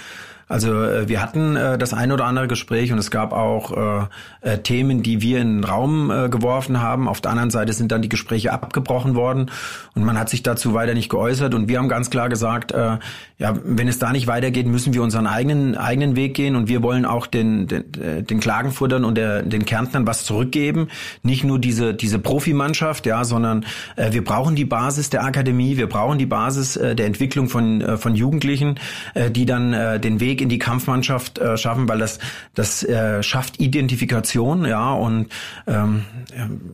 Also 0.48 0.82
äh, 0.82 1.08
wir 1.08 1.22
hatten 1.22 1.56
äh, 1.56 1.78
das 1.78 1.94
ein 1.94 2.12
oder 2.12 2.24
andere 2.24 2.48
Gespräch 2.48 2.92
und 2.92 2.98
es 2.98 3.10
gab 3.10 3.32
auch 3.32 3.72
äh, 3.72 4.06
äh, 4.42 4.58
Themen, 4.58 5.02
die 5.02 5.22
wir 5.22 5.40
in 5.40 5.58
den 5.58 5.64
Raum 5.64 6.10
äh, 6.10 6.28
geworfen 6.28 6.80
haben. 6.80 7.08
Auf 7.08 7.20
der 7.20 7.30
anderen 7.30 7.50
Seite 7.50 7.72
sind 7.72 7.92
dann 7.92 8.02
die 8.02 8.08
Gespräche 8.08 8.52
abgebrochen 8.52 9.14
worden 9.14 9.50
und 9.94 10.04
man 10.04 10.18
hat 10.18 10.28
sich 10.28 10.42
dazu 10.42 10.74
weiter 10.74 10.94
nicht 10.94 11.08
geäußert. 11.08 11.54
Und 11.54 11.68
wir 11.68 11.78
haben 11.78 11.88
ganz 11.88 12.10
klar 12.10 12.28
gesagt, 12.28 12.72
äh, 12.72 12.98
ja, 13.38 13.54
wenn 13.64 13.88
es 13.88 13.98
da 13.98 14.12
nicht 14.12 14.26
weitergeht, 14.26 14.66
müssen 14.66 14.94
wir 14.94 15.02
unseren 15.02 15.26
eigenen 15.26 15.76
eigenen 15.76 16.16
Weg 16.16 16.34
gehen 16.34 16.56
und 16.56 16.68
wir 16.68 16.82
wollen 16.82 17.04
auch 17.04 17.26
den 17.26 17.66
den, 17.66 17.94
äh, 18.00 18.22
den 18.22 18.40
Klagenfurtern 18.40 19.04
und 19.04 19.16
der, 19.16 19.42
den 19.42 19.64
Kärntnern 19.64 20.06
was 20.06 20.24
zurückgeben. 20.24 20.88
Nicht 21.22 21.44
nur 21.44 21.58
diese 21.58 21.94
diese 21.94 22.18
Profimannschaft, 22.18 23.06
ja, 23.06 23.24
sondern 23.24 23.64
äh, 23.96 24.12
wir 24.12 24.24
brauchen 24.24 24.54
die 24.54 24.64
Basis 24.64 25.10
der 25.10 25.24
Akademie, 25.24 25.76
wir 25.76 25.88
brauchen 25.88 26.18
die 26.18 26.26
Basis 26.26 26.76
äh, 26.76 26.94
der 26.94 27.06
Entwicklung 27.06 27.48
von 27.48 27.80
äh, 27.80 27.96
von 27.96 28.14
Jugendlichen, 28.14 28.78
äh, 29.14 29.30
die 29.30 29.46
dann 29.46 29.72
äh, 29.72 29.98
den 29.98 30.20
Weg 30.20 30.31
in 30.40 30.48
die 30.48 30.58
Kampfmannschaft 30.58 31.38
äh, 31.38 31.56
schaffen, 31.56 31.88
weil 31.88 31.98
das 31.98 32.18
das 32.54 32.82
äh, 32.82 33.22
schafft 33.22 33.60
Identifikation, 33.60 34.64
ja 34.64 34.92
und 34.92 35.28
ähm, 35.66 36.04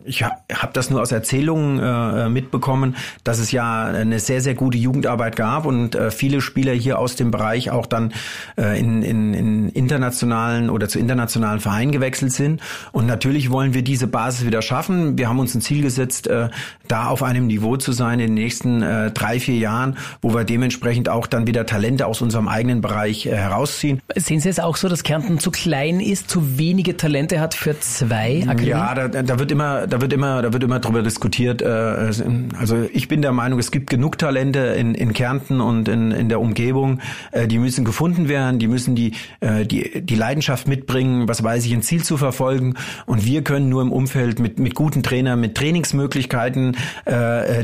ich 0.05 0.23
habe 0.23 0.37
hab 0.53 0.75
das 0.75 0.91
nur 0.91 1.01
aus 1.01 1.13
Erzählungen 1.13 1.79
äh, 1.79 2.29
mitbekommen, 2.29 2.97
dass 3.25 3.39
es 3.39 3.53
ja 3.53 3.87
eine 3.87 4.21
sehr 4.21 4.41
sehr 4.41 4.55
gute 4.55 4.79
Jugendarbeit 4.79 5.37
gab 5.37 5.67
und 5.67 5.95
äh, 5.95 6.11
viele 6.11 6.41
Spieler 6.41 6.73
hier 6.73 6.99
aus 6.99 7.17
dem 7.17 7.31
Bereich 7.31 7.71
auch 7.71 7.87
dann 7.87 8.13
äh, 8.57 8.79
in, 8.79 9.03
in, 9.03 9.35
in 9.35 9.69
internationalen 9.71 10.71
oder 10.71 10.89
zu 10.89 10.99
internationalen 10.99 11.61
Vereinen 11.61 11.93
gewechselt 11.93 12.33
sind 12.33 12.61
und 12.93 13.07
natürlich 13.07 13.51
wollen 13.51 13.75
wir 13.75 13.83
diese 13.83 14.07
Basis 14.07 14.47
wieder 14.47 14.63
schaffen. 14.63 15.19
Wir 15.19 15.29
haben 15.29 15.39
uns 15.39 15.55
ein 15.55 15.61
Ziel 15.61 15.83
gesetzt, 15.83 16.27
äh, 16.27 16.49
da 16.87 17.09
auf 17.09 17.23
einem 17.23 17.47
Niveau 17.47 17.77
zu 17.77 17.93
sein 17.93 18.21
in 18.21 18.29
den 18.29 18.35
nächsten 18.35 18.83
äh, 18.83 19.11
drei 19.11 19.41
vier 19.41 19.57
Jahren, 19.57 19.97
wo 20.23 20.35
wir 20.35 20.45
dementsprechend 20.45 21.09
auch 21.09 21.27
dann 21.27 21.47
wieder 21.47 21.67
Talente 21.67 22.07
aus 22.07 22.21
unserem 22.21 22.49
eigenen 22.49 22.81
Bereich 22.81 23.27
äh, 23.27 23.37
herausziehen. 23.49 24.01
Sehen 24.15 24.41
Sie 24.41 24.49
es 24.49 24.61
auch 24.61 24.77
so, 24.77 24.89
dass 24.89 25.03
Kärnten 25.03 25.39
zu 25.39 25.51
klein 25.51 26.01
ist, 26.01 26.31
zu 26.31 26.59
wenige 26.59 26.97
Talente 26.97 27.41
hat 27.41 27.55
für 27.55 27.79
zwei 27.81 28.43
Akademien? 28.43 28.69
Ja, 28.69 28.95
da, 28.95 29.09
da 29.09 29.39
wird 29.39 29.51
immer, 29.51 29.87
da 29.87 30.01
wird 30.01 30.13
immer, 30.13 30.43
da 30.43 30.53
wird 30.53 30.63
immer 30.63 30.81
drüber 30.81 31.03
diskutiert. 31.03 31.63
Äh, 31.63 31.67
also 31.67 32.89
ich 32.93 33.09
bin 33.09 33.23
der 33.23 33.33
Meinung, 33.33 33.59
es 33.59 33.71
gibt 33.71 33.91
genug 33.91 34.19
Talente 34.19 34.59
in, 34.59 34.95
in 34.95 35.13
Kärnten 35.13 35.61
und 35.61 35.89
in, 35.89 36.11
in 36.11 36.29
der 36.29 36.41
Umgebung. 36.41 37.01
Äh, 37.33 37.47
die 37.47 37.59
müssen 37.59 37.85
gefunden 37.85 38.29
werden, 38.29 38.59
die 38.59 38.69
müssen 38.69 38.95
die, 38.95 39.13
äh, 39.41 39.65
die, 39.65 40.03
die 40.03 40.15
Leidenschaft 40.15 40.69
mitbringen, 40.69 41.29
was 41.29 41.43
weiß 41.43 41.65
ich, 41.65 41.73
ein 41.73 41.83
Ziel 41.83 42.03
zu 42.03 42.17
verfolgen. 42.17 42.75
Und 43.07 43.25
wir 43.25 43.43
können 43.43 43.69
nur 43.69 43.83
im 43.83 43.93
Umfeld 43.93 44.39
mit, 44.39 44.59
mit 44.59 44.75
guten 44.75 45.03
Trainern, 45.03 45.41
mit 45.41 45.55
Trainingsmöglichkeiten 45.57 46.77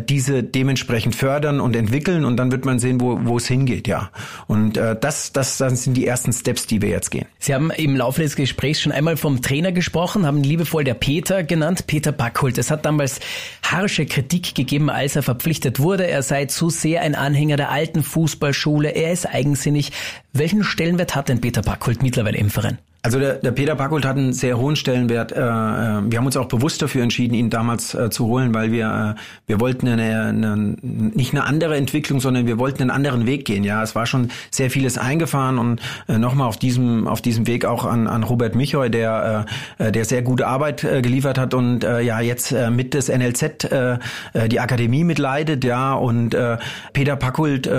diese 0.09 0.43
dementsprechend 0.43 1.15
fördern 1.15 1.61
und 1.61 1.77
entwickeln. 1.77 2.25
Und 2.25 2.37
dann 2.37 2.51
wird 2.53 2.65
man 2.65 2.79
sehen, 2.79 3.01
wo, 3.01 3.19
wo 3.25 3.37
es 3.37 3.47
hingeht, 3.47 3.89
ja. 3.89 4.11
Und 4.47 4.77
äh, 4.77 4.97
das, 4.99 5.33
das, 5.33 5.57
das 5.75 5.85
sind 5.85 5.95
die 5.95 6.07
ersten 6.07 6.33
Steps, 6.33 6.67
die 6.67 6.81
wir 6.81 6.89
jetzt 6.89 7.11
gehen. 7.11 7.27
Sie 7.39 7.55
haben 7.55 7.71
im 7.71 7.97
Laufe 7.97 8.23
des 8.23 8.37
Gesprächs 8.37 8.81
schon 8.81 8.93
einmal 8.93 9.17
vom 9.17 9.43
Trainer 9.43 9.73
gesprochen, 9.73 10.27
haben 10.27 10.43
liebevoll 10.43 10.85
der 10.85 10.95
Peter 10.95 11.43
genannt, 11.43 11.87
Peter 11.87 12.13
Backholt. 12.13 12.59
Es 12.59 12.71
hat 12.71 12.85
damals 12.85 13.21
harsche 13.63 14.07
Kritik 14.07 14.55
gegeben, 14.55 14.89
als 14.89 15.17
er 15.17 15.23
verpflichtet 15.23 15.81
wurde. 15.81 16.07
Er 16.07 16.23
sei 16.23 16.47
zu 16.47 16.71
sehr 16.71 17.03
ein 17.03 17.15
Anhänger 17.15 17.57
der 17.57 17.71
alten 17.71 18.03
Fußballschule. 18.03 18.91
Er 18.91 19.13
ist 19.13 19.27
eigensinnig. 19.27 19.93
Welchen 20.33 20.65
Stellenwert 20.65 21.15
hat 21.15 21.29
denn 21.29 21.41
Peter 21.41 21.63
Backholt 21.63 22.03
mittlerweile 22.03 22.39
im 22.39 22.51
Verein? 22.51 22.79
Also 23.05 23.19
der, 23.19 23.35
der 23.35 23.53
Peter 23.53 23.75
Backholt 23.75 24.07
hat 24.07 24.17
einen 24.17 24.33
sehr 24.33 24.57
hohen 24.57 24.77
Stellenwert. 24.77 25.31
Äh, 25.31 25.39
äh, 25.39 25.43
wir 25.43 26.17
haben 26.17 26.25
uns 26.25 26.39
auch 26.39 26.47
bewusst 26.47 26.81
dafür 26.81 27.03
entschieden, 27.03 27.35
ihn 27.35 27.51
damals 27.51 27.93
äh, 27.93 28.09
zu 28.09 28.27
holen, 28.29 28.55
weil 28.55 28.73
wir 28.73 29.17
wir 29.47 29.61
wollten 29.61 29.87
eine, 29.89 30.29
eine, 30.29 30.57
nicht 30.81 31.35
eine 31.35 31.45
andere 31.45 31.77
Entwicklung, 31.77 32.21
sondern 32.21 32.47
wir 32.47 32.59
wollten 32.59 32.81
einen 32.81 32.91
anderen 32.91 33.27
Weg 33.27 33.45
gehen. 33.45 33.63
Ja, 33.63 33.83
es 33.83 33.95
war 33.95 34.07
schon 34.07 34.31
sehr 34.51 34.71
vieles 34.71 34.97
eingefahren 34.97 35.59
und 35.59 35.83
nochmal 36.09 36.49
auf 36.49 36.57
diesem 36.57 37.07
auf 37.07 37.21
diesem 37.21 37.47
Weg 37.47 37.67
auch 37.67 37.85
an, 37.85 38.07
an 38.07 38.23
Robert 38.23 38.55
Michoy, 38.55 38.89
der 38.89 39.45
der 39.79 40.05
sehr 40.05 40.23
gute 40.23 40.47
Arbeit 40.47 40.81
geliefert 40.81 41.37
hat 41.37 41.53
und 41.53 41.83
ja 41.83 42.21
jetzt 42.21 42.55
mit 42.71 42.95
des 42.95 43.09
NLZ 43.09 43.69
die 44.49 44.61
Akademie 44.61 45.05
mitleidet. 45.05 45.65
Ja 45.65 45.95
und 45.95 46.37
Peter 46.93 47.17
Backholt 47.17 47.71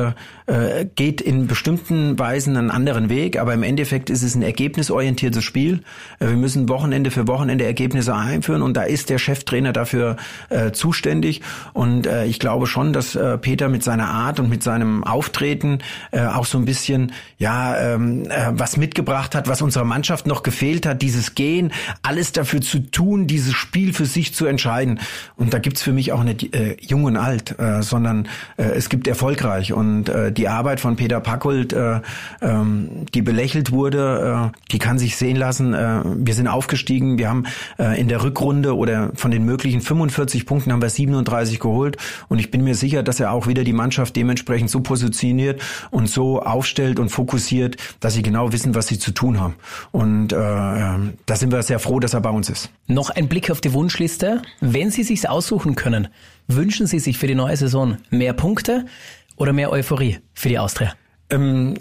geht 0.96 1.22
in 1.22 1.48
bestimmten 1.48 2.20
Weisen 2.20 2.58
einen 2.58 2.70
anderen 2.70 3.10
Weg, 3.10 3.40
aber 3.40 3.54
im 3.54 3.64
Endeffekt 3.64 4.10
ist 4.10 4.22
es 4.22 4.36
ein 4.36 4.44
ergebnisorientierter 4.44 5.15
ergebnisorientiertes 5.16 5.44
Spiel. 5.44 5.82
Äh, 6.20 6.28
wir 6.28 6.38
müssen 6.38 6.70
Wochenende 6.70 7.12
für 7.12 7.28
Wochenende 7.28 7.66
Ergebnisse 7.66 8.16
einführen 8.16 8.62
und 8.62 8.76
da 8.76 8.84
ist 8.84 9.10
der 9.10 9.18
Cheftrainer 9.18 9.74
dafür 9.74 10.18
äh, 10.50 10.72
zuständig. 10.72 11.42
Und 11.74 12.08
äh, 12.08 12.26
ich 12.26 12.40
glaube 12.40 12.68
schon, 12.68 12.94
dass 12.94 13.16
äh, 13.16 13.38
Peter 13.38 13.70
mit 13.70 13.84
seiner 13.84 14.08
Art 14.08 14.40
und 14.40 14.50
mit 14.50 14.64
seinem 14.64 15.04
Auftreten 15.04 15.80
äh, 16.12 16.22
auch 16.26 16.46
so 16.46 16.58
ein 16.58 16.66
bisschen 16.66 17.12
ja 17.38 17.78
ähm, 17.78 18.26
äh, 18.30 18.52
was 18.52 18.78
mitgebracht 18.78 19.36
hat, 19.36 19.48
was 19.48 19.62
unserer 19.62 19.86
Mannschaft 19.86 20.28
noch 20.28 20.44
gefehlt 20.44 20.86
hat, 20.86 21.02
dieses 21.02 21.36
Gehen, 21.36 21.72
alles 22.04 22.32
dafür 22.32 22.62
zu 22.62 22.80
tun, 22.80 23.28
dieses 23.28 23.54
Spiel 23.54 23.94
für 23.94 24.06
sich 24.06 24.34
zu 24.34 24.46
entscheiden. 24.46 25.00
Und 25.36 25.54
da 25.54 25.60
gibt's 25.60 25.82
für 25.82 25.94
mich 25.94 26.12
auch 26.12 26.24
nicht 26.24 26.56
äh, 26.56 26.78
jung 26.82 27.06
und 27.06 27.18
alt, 27.18 27.58
äh, 27.60 27.82
sondern 27.82 28.28
äh, 28.58 28.64
es 28.64 28.90
gibt 28.90 29.08
erfolgreich. 29.08 29.74
Und 29.74 30.10
äh, 30.10 30.32
die 30.32 30.48
Arbeit 30.48 30.80
von 30.80 30.96
Peter 30.96 31.20
Packold, 31.20 31.74
äh, 31.74 32.02
ähm, 32.42 33.06
die 33.14 33.22
belächelt 33.22 33.72
wurde, 33.72 34.52
äh, 34.54 34.72
die 34.72 34.80
kann 34.80 34.98
sich 34.98 35.05
sich 35.06 35.18
sehen 35.18 35.36
lassen. 35.36 35.74
Äh, 35.74 36.02
wir 36.04 36.34
sind 36.34 36.48
aufgestiegen. 36.48 37.18
Wir 37.18 37.30
haben 37.30 37.46
äh, 37.78 38.00
in 38.00 38.08
der 38.08 38.24
Rückrunde 38.24 38.76
oder 38.76 39.12
von 39.16 39.32
den 39.32 39.46
möglichen 39.46 39.82
45 39.82 40.46
Punkten 40.46 40.72
haben 40.72 40.82
wir 40.82 40.90
37 40.90 41.60
geholt. 41.60 41.98
Und 42.28 42.40
ich 42.40 42.52
bin 42.52 42.64
mir 42.64 42.76
sicher, 42.76 43.04
dass 43.04 43.20
er 43.20 43.32
auch 43.32 43.48
wieder 43.48 43.64
die 43.64 43.74
Mannschaft 43.74 44.16
dementsprechend 44.16 44.70
so 44.70 44.82
positioniert 44.82 45.62
und 45.92 46.10
so 46.10 46.42
aufstellt 46.42 47.00
und 47.00 47.10
fokussiert, 47.10 47.78
dass 48.00 48.16
sie 48.16 48.22
genau 48.22 48.52
wissen, 48.52 48.76
was 48.76 48.88
sie 48.88 49.00
zu 49.00 49.12
tun 49.12 49.40
haben. 49.40 49.56
Und 49.92 50.34
äh, 50.34 50.36
da 50.36 51.36
sind 51.36 51.52
wir 51.52 51.62
sehr 51.64 51.80
froh, 51.80 52.00
dass 52.00 52.14
er 52.14 52.22
bei 52.22 52.32
uns 52.32 52.50
ist. 52.50 52.70
Noch 52.88 53.10
ein 53.10 53.28
Blick 53.28 53.52
auf 53.52 53.62
die 53.62 53.74
Wunschliste. 53.74 54.42
Wenn 54.60 54.92
Sie 54.92 55.04
sich 55.04 55.30
aussuchen 55.30 55.76
können, 55.76 56.08
wünschen 56.48 56.88
Sie 56.88 57.00
sich 57.00 57.18
für 57.18 57.28
die 57.28 57.36
neue 57.36 57.58
Saison 57.58 57.98
mehr 58.10 58.34
Punkte 58.34 58.86
oder 59.38 59.54
mehr 59.54 59.72
Euphorie 59.72 60.20
für 60.34 60.50
die 60.50 60.60
Austria? 60.60 60.94
Ähm, 61.32 61.74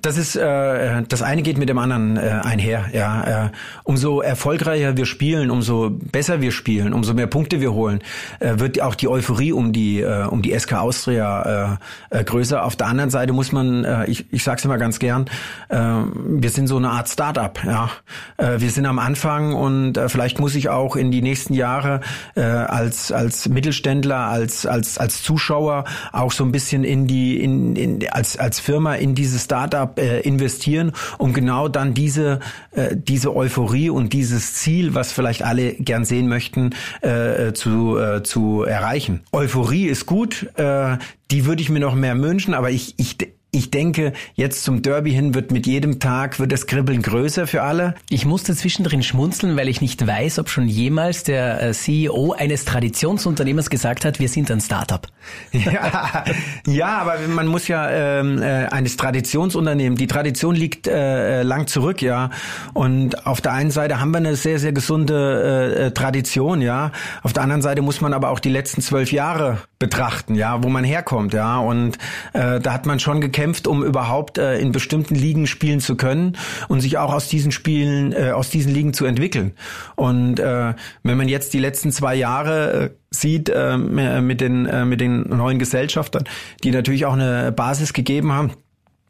das 0.00 0.16
ist 0.16 0.36
äh, 0.36 1.02
das 1.06 1.20
eine 1.20 1.42
geht 1.42 1.58
mit 1.58 1.68
dem 1.68 1.76
anderen 1.76 2.16
äh, 2.16 2.40
einher. 2.42 2.86
Ja, 2.94 3.46
äh, 3.46 3.50
umso 3.84 4.22
erfolgreicher 4.22 4.96
wir 4.96 5.04
spielen, 5.04 5.50
umso 5.50 5.90
besser 5.90 6.40
wir 6.40 6.50
spielen, 6.50 6.94
umso 6.94 7.12
mehr 7.12 7.26
Punkte 7.26 7.60
wir 7.60 7.74
holen, 7.74 8.00
äh, 8.40 8.58
wird 8.58 8.80
auch 8.80 8.94
die 8.94 9.08
Euphorie 9.08 9.52
um 9.52 9.74
die 9.74 10.00
äh, 10.00 10.24
um 10.24 10.40
die 10.40 10.58
SK 10.58 10.74
Austria 10.74 11.78
äh, 12.10 12.20
äh, 12.20 12.24
größer. 12.24 12.64
Auf 12.64 12.74
der 12.76 12.86
anderen 12.86 13.10
Seite 13.10 13.34
muss 13.34 13.52
man, 13.52 13.84
äh, 13.84 14.06
ich 14.06 14.32
ich 14.32 14.42
sag's 14.42 14.64
immer 14.64 14.78
ganz 14.78 14.98
gern, 14.98 15.26
äh, 15.68 15.76
wir 15.76 16.48
sind 16.48 16.66
so 16.66 16.78
eine 16.78 16.88
Art 16.88 17.10
Startup. 17.10 17.58
Ja, 17.66 17.90
äh, 18.38 18.60
wir 18.60 18.70
sind 18.70 18.86
am 18.86 18.98
Anfang 18.98 19.52
und 19.52 19.98
äh, 19.98 20.08
vielleicht 20.08 20.40
muss 20.40 20.54
ich 20.54 20.70
auch 20.70 20.96
in 20.96 21.10
die 21.10 21.20
nächsten 21.20 21.52
Jahre 21.52 22.00
äh, 22.34 22.40
als 22.40 23.12
als 23.12 23.46
Mittelständler, 23.46 24.20
als 24.20 24.64
als 24.64 24.96
als 24.96 25.22
Zuschauer 25.22 25.84
auch 26.12 26.32
so 26.32 26.44
ein 26.44 26.52
bisschen 26.52 26.82
in 26.82 27.06
die 27.06 27.42
in, 27.42 27.76
in 27.76 28.08
als 28.10 28.38
als 28.38 28.58
Firma 28.58 28.85
Firma 28.86 28.94
in 28.94 29.14
dieses 29.14 29.44
Startup 29.44 29.98
äh, 29.98 30.20
investieren, 30.20 30.92
um 31.18 31.32
genau 31.32 31.68
dann 31.68 31.92
diese, 31.94 32.40
äh, 32.72 32.94
diese 32.96 33.34
Euphorie 33.34 33.90
und 33.90 34.12
dieses 34.12 34.54
Ziel, 34.54 34.94
was 34.94 35.12
vielleicht 35.12 35.42
alle 35.42 35.74
gern 35.74 36.04
sehen 36.04 36.28
möchten, 36.28 36.70
äh, 37.00 37.52
zu, 37.52 37.98
äh, 37.98 38.22
zu 38.22 38.62
erreichen. 38.62 39.22
Euphorie 39.32 39.86
ist 39.86 40.06
gut, 40.06 40.48
äh, 40.56 40.98
die 41.32 41.46
würde 41.46 41.62
ich 41.62 41.70
mir 41.70 41.80
noch 41.80 41.94
mehr 41.94 42.16
wünschen, 42.20 42.54
aber 42.54 42.70
ich, 42.70 42.94
ich, 42.98 43.16
ich 43.56 43.70
denke, 43.70 44.12
jetzt 44.34 44.64
zum 44.64 44.82
Derby 44.82 45.12
hin 45.12 45.34
wird 45.34 45.50
mit 45.50 45.66
jedem 45.66 45.98
Tag 45.98 46.38
wird 46.38 46.52
das 46.52 46.66
Kribbeln 46.66 47.00
größer 47.00 47.46
für 47.46 47.62
alle. 47.62 47.94
Ich 48.10 48.26
musste 48.26 48.54
zwischendrin 48.54 49.02
schmunzeln, 49.02 49.56
weil 49.56 49.68
ich 49.68 49.80
nicht 49.80 50.06
weiß, 50.06 50.38
ob 50.38 50.50
schon 50.50 50.68
jemals 50.68 51.22
der 51.24 51.62
äh, 51.62 51.72
CEO 51.72 52.32
eines 52.32 52.66
Traditionsunternehmens 52.66 53.70
gesagt 53.70 54.04
hat, 54.04 54.20
wir 54.20 54.28
sind 54.28 54.50
ein 54.50 54.60
Startup. 54.60 55.06
Ja, 55.52 56.24
ja 56.66 56.98
aber 56.98 57.16
man 57.28 57.48
muss 57.48 57.66
ja 57.66 57.90
ähm, 57.90 58.40
äh, 58.40 58.66
eines 58.66 58.96
Traditionsunternehmen, 58.96 59.96
die 59.96 60.06
Tradition 60.06 60.54
liegt 60.54 60.86
äh, 60.86 61.42
lang 61.42 61.66
zurück, 61.66 62.02
ja. 62.02 62.30
Und 62.72 63.26
auf 63.26 63.40
der 63.40 63.52
einen 63.52 63.72
Seite 63.72 63.98
haben 64.00 64.12
wir 64.12 64.18
eine 64.18 64.36
sehr, 64.36 64.60
sehr 64.60 64.72
gesunde 64.72 65.74
äh, 65.76 65.86
äh, 65.86 65.90
Tradition, 65.90 66.60
ja. 66.60 66.92
Auf 67.22 67.32
der 67.32 67.42
anderen 67.42 67.62
Seite 67.62 67.82
muss 67.82 68.00
man 68.00 68.12
aber 68.12 68.30
auch 68.30 68.38
die 68.38 68.50
letzten 68.50 68.80
zwölf 68.80 69.10
Jahre 69.10 69.58
betrachten, 69.78 70.34
ja, 70.34 70.62
wo 70.62 70.68
man 70.68 70.84
herkommt, 70.84 71.34
ja. 71.34 71.58
Und 71.58 71.98
äh, 72.32 72.60
da 72.60 72.72
hat 72.72 72.86
man 72.86 73.00
schon 73.00 73.20
gekämpft 73.20 73.45
gekämpft, 73.46 73.66
um 73.68 73.84
überhaupt 73.84 74.38
äh, 74.38 74.58
in 74.58 74.72
bestimmten 74.72 75.14
Ligen 75.14 75.46
spielen 75.46 75.80
zu 75.80 75.96
können 75.96 76.36
und 76.68 76.80
sich 76.80 76.98
auch 76.98 77.12
aus 77.12 77.28
diesen 77.28 77.52
Spielen, 77.52 78.12
äh, 78.12 78.32
aus 78.32 78.50
diesen 78.50 78.74
Ligen 78.74 78.92
zu 78.92 79.04
entwickeln. 79.04 79.52
Und 79.94 80.40
äh, 80.40 80.74
wenn 81.04 81.16
man 81.16 81.28
jetzt 81.28 81.54
die 81.54 81.60
letzten 81.60 81.92
zwei 81.92 82.16
Jahre 82.16 82.72
äh, 82.72 82.90
sieht 83.10 83.48
äh, 83.48 83.76
mit 83.76 84.40
den 84.40 84.66
äh, 84.66 84.84
mit 84.84 85.00
den 85.00 85.22
neuen 85.28 85.58
Gesellschaftern, 85.58 86.24
die 86.64 86.72
natürlich 86.72 87.06
auch 87.06 87.14
eine 87.14 87.52
Basis 87.52 87.92
gegeben 87.92 88.32
haben 88.32 88.52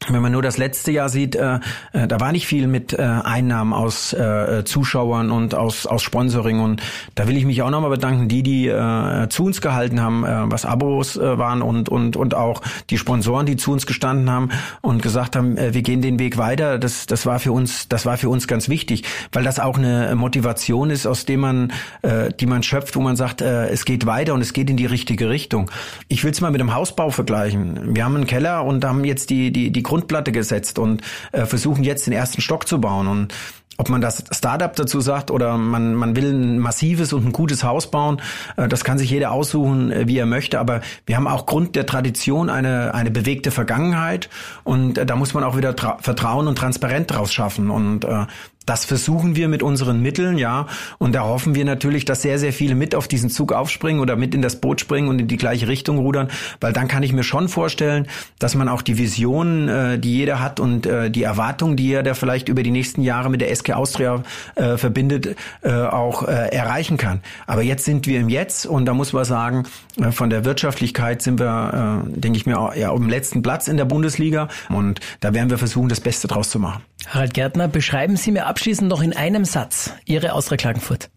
wenn 0.09 0.23
man 0.23 0.31
nur 0.31 0.43
das 0.43 0.59
letzte 0.59 0.93
Jahr 0.93 1.09
sieht, 1.09 1.35
äh, 1.35 1.59
äh, 1.93 2.07
da 2.07 2.21
war 2.21 2.31
nicht 2.31 2.47
viel 2.47 2.67
mit 2.67 2.93
äh, 2.93 3.03
Einnahmen 3.03 3.73
aus 3.73 4.12
äh, 4.12 4.62
Zuschauern 4.65 5.31
und 5.31 5.55
aus, 5.55 5.87
aus 5.87 6.03
Sponsoring. 6.03 6.61
Und 6.61 6.83
da 7.15 7.26
will 7.26 7.37
ich 7.37 7.45
mich 7.45 7.62
auch 7.62 7.71
nochmal 7.71 7.91
bedanken, 7.91 8.29
die, 8.29 8.43
die 8.43 8.69
äh, 8.69 9.29
zu 9.29 9.45
uns 9.45 9.61
gehalten 9.61 10.00
haben, 10.00 10.25
äh, 10.25 10.50
was 10.50 10.65
Abos 10.65 11.17
äh, 11.17 11.38
waren 11.38 11.62
und, 11.62 11.88
und, 11.88 12.17
und 12.17 12.35
auch 12.35 12.62
die 12.91 12.99
Sponsoren, 12.99 13.47
die 13.47 13.57
zu 13.57 13.73
uns 13.73 13.87
gestanden 13.87 14.31
haben 14.31 14.50
und 14.81 15.03
gesagt 15.03 15.35
haben, 15.35 15.57
äh, 15.57 15.75
wir 15.75 15.83
gehen 15.83 16.03
den 16.03 16.19
Weg 16.19 16.37
weiter. 16.37 16.79
Das, 16.79 17.07
das 17.07 17.26
war 17.26 17.38
für 17.38 17.53
uns, 17.53 17.88
das 17.88 18.07
war 18.07 18.17
für 18.17 18.29
uns 18.29 18.47
ganz 18.47 18.69
wichtig, 18.69 19.03
weil 19.33 19.45
das 19.45 19.59
auch 19.59 19.79
eine 19.79 20.15
Motivation 20.15 20.91
ist, 20.91 21.07
aus 21.07 21.25
dem 21.25 21.41
man, 21.41 21.73
äh, 22.03 22.31
die 22.38 22.47
man 22.47 22.62
schöpft, 22.62 22.97
wo 22.97 23.00
man 23.00 23.17
sagt, 23.17 23.41
äh, 23.41 23.69
es 23.69 23.85
geht 23.85 24.07
weiter 24.07 24.35
und 24.35 24.43
es 24.43 24.53
geht 24.53 24.71
in 24.71 24.76
die 24.76 24.87
richtige 24.87 25.31
Richtung. 25.31 25.71
Ich 26.09 26.23
will 26.23 26.31
es 26.31 26.41
mal 26.41 26.53
mit 26.53 26.61
dem 26.61 26.75
Hausbau 26.75 27.11
vergleichen. 27.11 27.97
Wir 27.97 28.05
haben 28.05 28.15
einen 28.15 28.26
Keller 28.26 28.65
und 28.65 28.85
haben 28.85 29.05
jetzt 29.05 29.31
die, 29.31 29.50
die, 29.50 29.73
die 29.73 29.86
Grundplatte 29.87 30.33
gesetzt 30.33 30.78
und 30.78 31.02
äh, 31.33 31.47
versuchen 31.47 31.85
jetzt 31.85 32.07
den 32.07 32.12
ersten 32.12 32.40
Stock 32.40 32.69
zu 32.69 32.81
bauen. 32.81 33.07
Und 33.07 33.33
ob 33.78 33.88
man 33.88 34.00
das 34.00 34.25
Startup 34.31 34.75
dazu 34.75 35.00
sagt 35.00 35.31
oder 35.31 35.59
man, 35.59 35.95
man 35.95 36.16
will 36.16 36.33
ein 36.33 36.59
massives 36.59 37.12
und 37.12 37.26
ein 37.26 37.33
gutes 37.33 37.62
Haus 37.62 37.90
bauen, 37.90 38.21
äh, 38.57 38.69
das 38.69 38.85
kann 38.85 38.99
sich 38.99 39.11
jeder 39.11 39.33
aussuchen, 39.33 39.90
äh, 39.93 40.09
wie 40.09 40.19
er 40.19 40.26
möchte. 40.26 40.59
Aber 40.59 40.81
wir 41.05 41.16
haben 41.16 41.26
auch 41.26 41.47
Grund 41.47 41.76
der 41.76 41.87
Tradition 41.87 42.50
eine, 42.50 42.95
eine 42.95 43.11
bewegte 43.11 43.50
Vergangenheit 43.50 44.28
und 44.64 44.99
äh, 44.99 45.07
da 45.07 45.16
muss 45.16 45.35
man 45.35 45.45
auch 45.45 45.57
wieder 45.57 45.75
Vertrauen 46.00 46.49
und 46.49 46.57
Transparenz 46.57 47.09
draus 47.09 47.33
schaffen. 47.33 47.71
Und 47.71 48.05
äh, 48.05 48.26
das 48.66 48.85
versuchen 48.85 49.37
wir 49.37 49.49
mit 49.49 49.62
unseren 49.62 50.02
Mitteln, 50.02 50.38
ja. 50.38 50.66
Und 50.99 51.14
da 51.14 51.23
hoffen 51.23 51.54
wir 51.54 51.64
natürlich, 51.64 52.04
dass 52.04 52.23
sehr, 52.23 52.38
sehr 52.38 52.52
viele 52.52 52.75
mit 52.75 52.94
auf 52.94 53.08
diesen 53.08 53.30
Zug 53.30 53.52
aufspringen 53.52 54.00
oder 54.00 54.16
mit 54.16 54.35
in 54.35 54.42
das 54.42 54.61
Boot 54.61 54.80
springen 54.80 55.08
und 55.08 55.20
in 55.20 55.28
die 55.28 55.37
gleiche 55.37 55.68
Richtung 55.68 55.99
rudern, 55.99 56.28
weil 56.61 56.73
dann 56.73 56.88
kann 56.88 57.02
ich 57.02 57.12
mir 57.12 57.23
schon 57.23 57.49
vorstellen, 57.49 58.08
dass 58.38 58.54
man 58.54 58.68
auch 58.68 58.82
die 58.82 58.99
Visionen, 58.99 59.68
äh, 59.68 59.99
die 59.99 60.16
jeder 60.16 60.40
hat 60.40 60.61
und 60.61 60.85
äh, 60.85 61.11
die 61.11 61.23
Erwartungen, 61.23 61.76
die 61.76 61.92
er 61.92 62.02
da 62.02 62.14
vielleicht 62.14 62.49
über 62.49 62.62
die 62.62 62.70
nächsten 62.73 63.02
Jahre 63.02 63.30
mit 63.30 63.40
der 63.40 63.54
SK 63.54 63.70
Austria 63.70 64.23
äh, 64.56 64.76
verbindet, 64.76 65.37
äh, 65.62 65.73
auch 65.73 66.25
äh, 66.25 66.49
erreichen 66.49 66.96
kann. 66.96 67.20
Aber 67.46 67.62
jetzt 67.62 67.85
sind 67.85 68.06
wir 68.06 68.20
im 68.20 68.28
Jetzt 68.28 68.66
und 68.66 68.87
da 68.87 68.94
muss 68.94 69.12
man 69.12 69.25
sagen, 69.25 69.64
äh, 70.00 70.11
von 70.11 70.28
der 70.28 70.44
Wirtschaftlichkeit 70.44 71.23
sind 71.23 71.38
wir, 71.38 72.02
äh, 72.04 72.18
denke 72.18 72.37
ich 72.37 72.46
mir, 72.46 72.58
auch, 72.58 72.75
ja, 72.75 72.90
auf 72.90 72.99
dem 72.99 73.08
letzten 73.08 73.42
Platz 73.42 73.68
in 73.68 73.76
der 73.76 73.85
Bundesliga 73.85 74.49
und 74.68 75.00
da 75.20 75.32
werden 75.35 75.50
wir 75.50 75.58
versuchen, 75.58 75.88
das 75.88 76.00
Beste 76.00 76.26
draus 76.26 76.50
zu 76.50 76.58
machen. 76.58 76.82
Harald 77.08 77.35
Gärtner, 77.35 77.68
beschreiben 77.68 78.16
Sie 78.16 78.32
mir 78.32 78.46
abschließend 78.57 78.89
noch 78.89 79.03
in 79.03 79.15
einem 79.15 79.45
Satz 79.45 79.93
Ihre 80.07 80.33
Austria 80.33 80.57
Klagenfurt. 80.57 81.11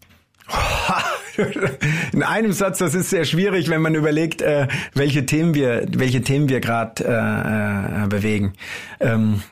In 2.12 2.22
einem 2.22 2.52
Satz, 2.52 2.80
das 2.80 2.94
ist 2.94 3.08
sehr 3.08 3.24
schwierig, 3.24 3.70
wenn 3.70 3.80
man 3.80 3.94
überlegt, 3.94 4.42
äh, 4.42 4.68
welche 4.92 5.24
Themen 5.24 5.54
wir, 5.54 5.86
welche 5.90 6.20
Themen 6.20 6.50
wir 6.50 6.60
gerade 6.60 7.02
äh, 7.02 8.04
äh, 8.04 8.08
bewegen. 8.08 8.52
Ähm, 9.00 9.42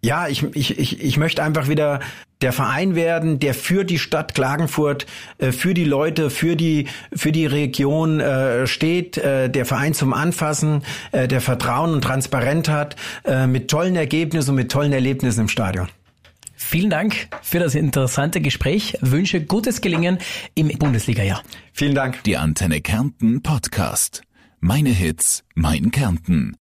ja, 0.00 0.28
ich, 0.28 0.44
ich, 0.54 0.78
ich, 0.78 1.02
ich 1.02 1.16
möchte 1.16 1.42
einfach 1.42 1.66
wieder 1.66 1.98
der 2.40 2.52
Verein 2.52 2.94
werden, 2.94 3.40
der 3.40 3.52
für 3.52 3.84
die 3.84 3.98
Stadt 3.98 4.36
Klagenfurt, 4.36 5.06
äh, 5.38 5.50
für 5.50 5.74
die 5.74 5.82
Leute, 5.82 6.30
für 6.30 6.54
die, 6.54 6.86
für 7.12 7.32
die 7.32 7.46
Region 7.46 8.20
äh, 8.20 8.68
steht, 8.68 9.16
der 9.16 9.66
Verein 9.66 9.92
zum 9.92 10.14
Anfassen, 10.14 10.84
der 11.12 11.40
Vertrauen 11.40 11.94
und 11.94 12.02
Transparenz 12.02 12.68
hat, 12.68 12.94
mit 13.48 13.68
tollen 13.68 13.96
Ergebnissen 13.96 14.50
und 14.50 14.56
mit 14.56 14.70
tollen 14.70 14.92
Erlebnissen 14.92 15.40
im 15.40 15.48
Stadion. 15.48 15.88
Vielen 16.60 16.90
Dank 16.90 17.28
für 17.40 17.60
das 17.60 17.76
interessante 17.76 18.40
Gespräch. 18.40 18.98
Wünsche 19.00 19.40
gutes 19.40 19.80
Gelingen 19.80 20.18
im 20.54 20.68
Bundesliga-Jahr. 20.68 21.42
Vielen 21.72 21.94
Dank. 21.94 22.22
Die 22.24 22.36
Antenne 22.36 22.80
Kärnten 22.80 23.42
Podcast. 23.42 24.22
Meine 24.58 24.90
Hits, 24.90 25.44
mein 25.54 25.92
Kärnten. 25.92 26.56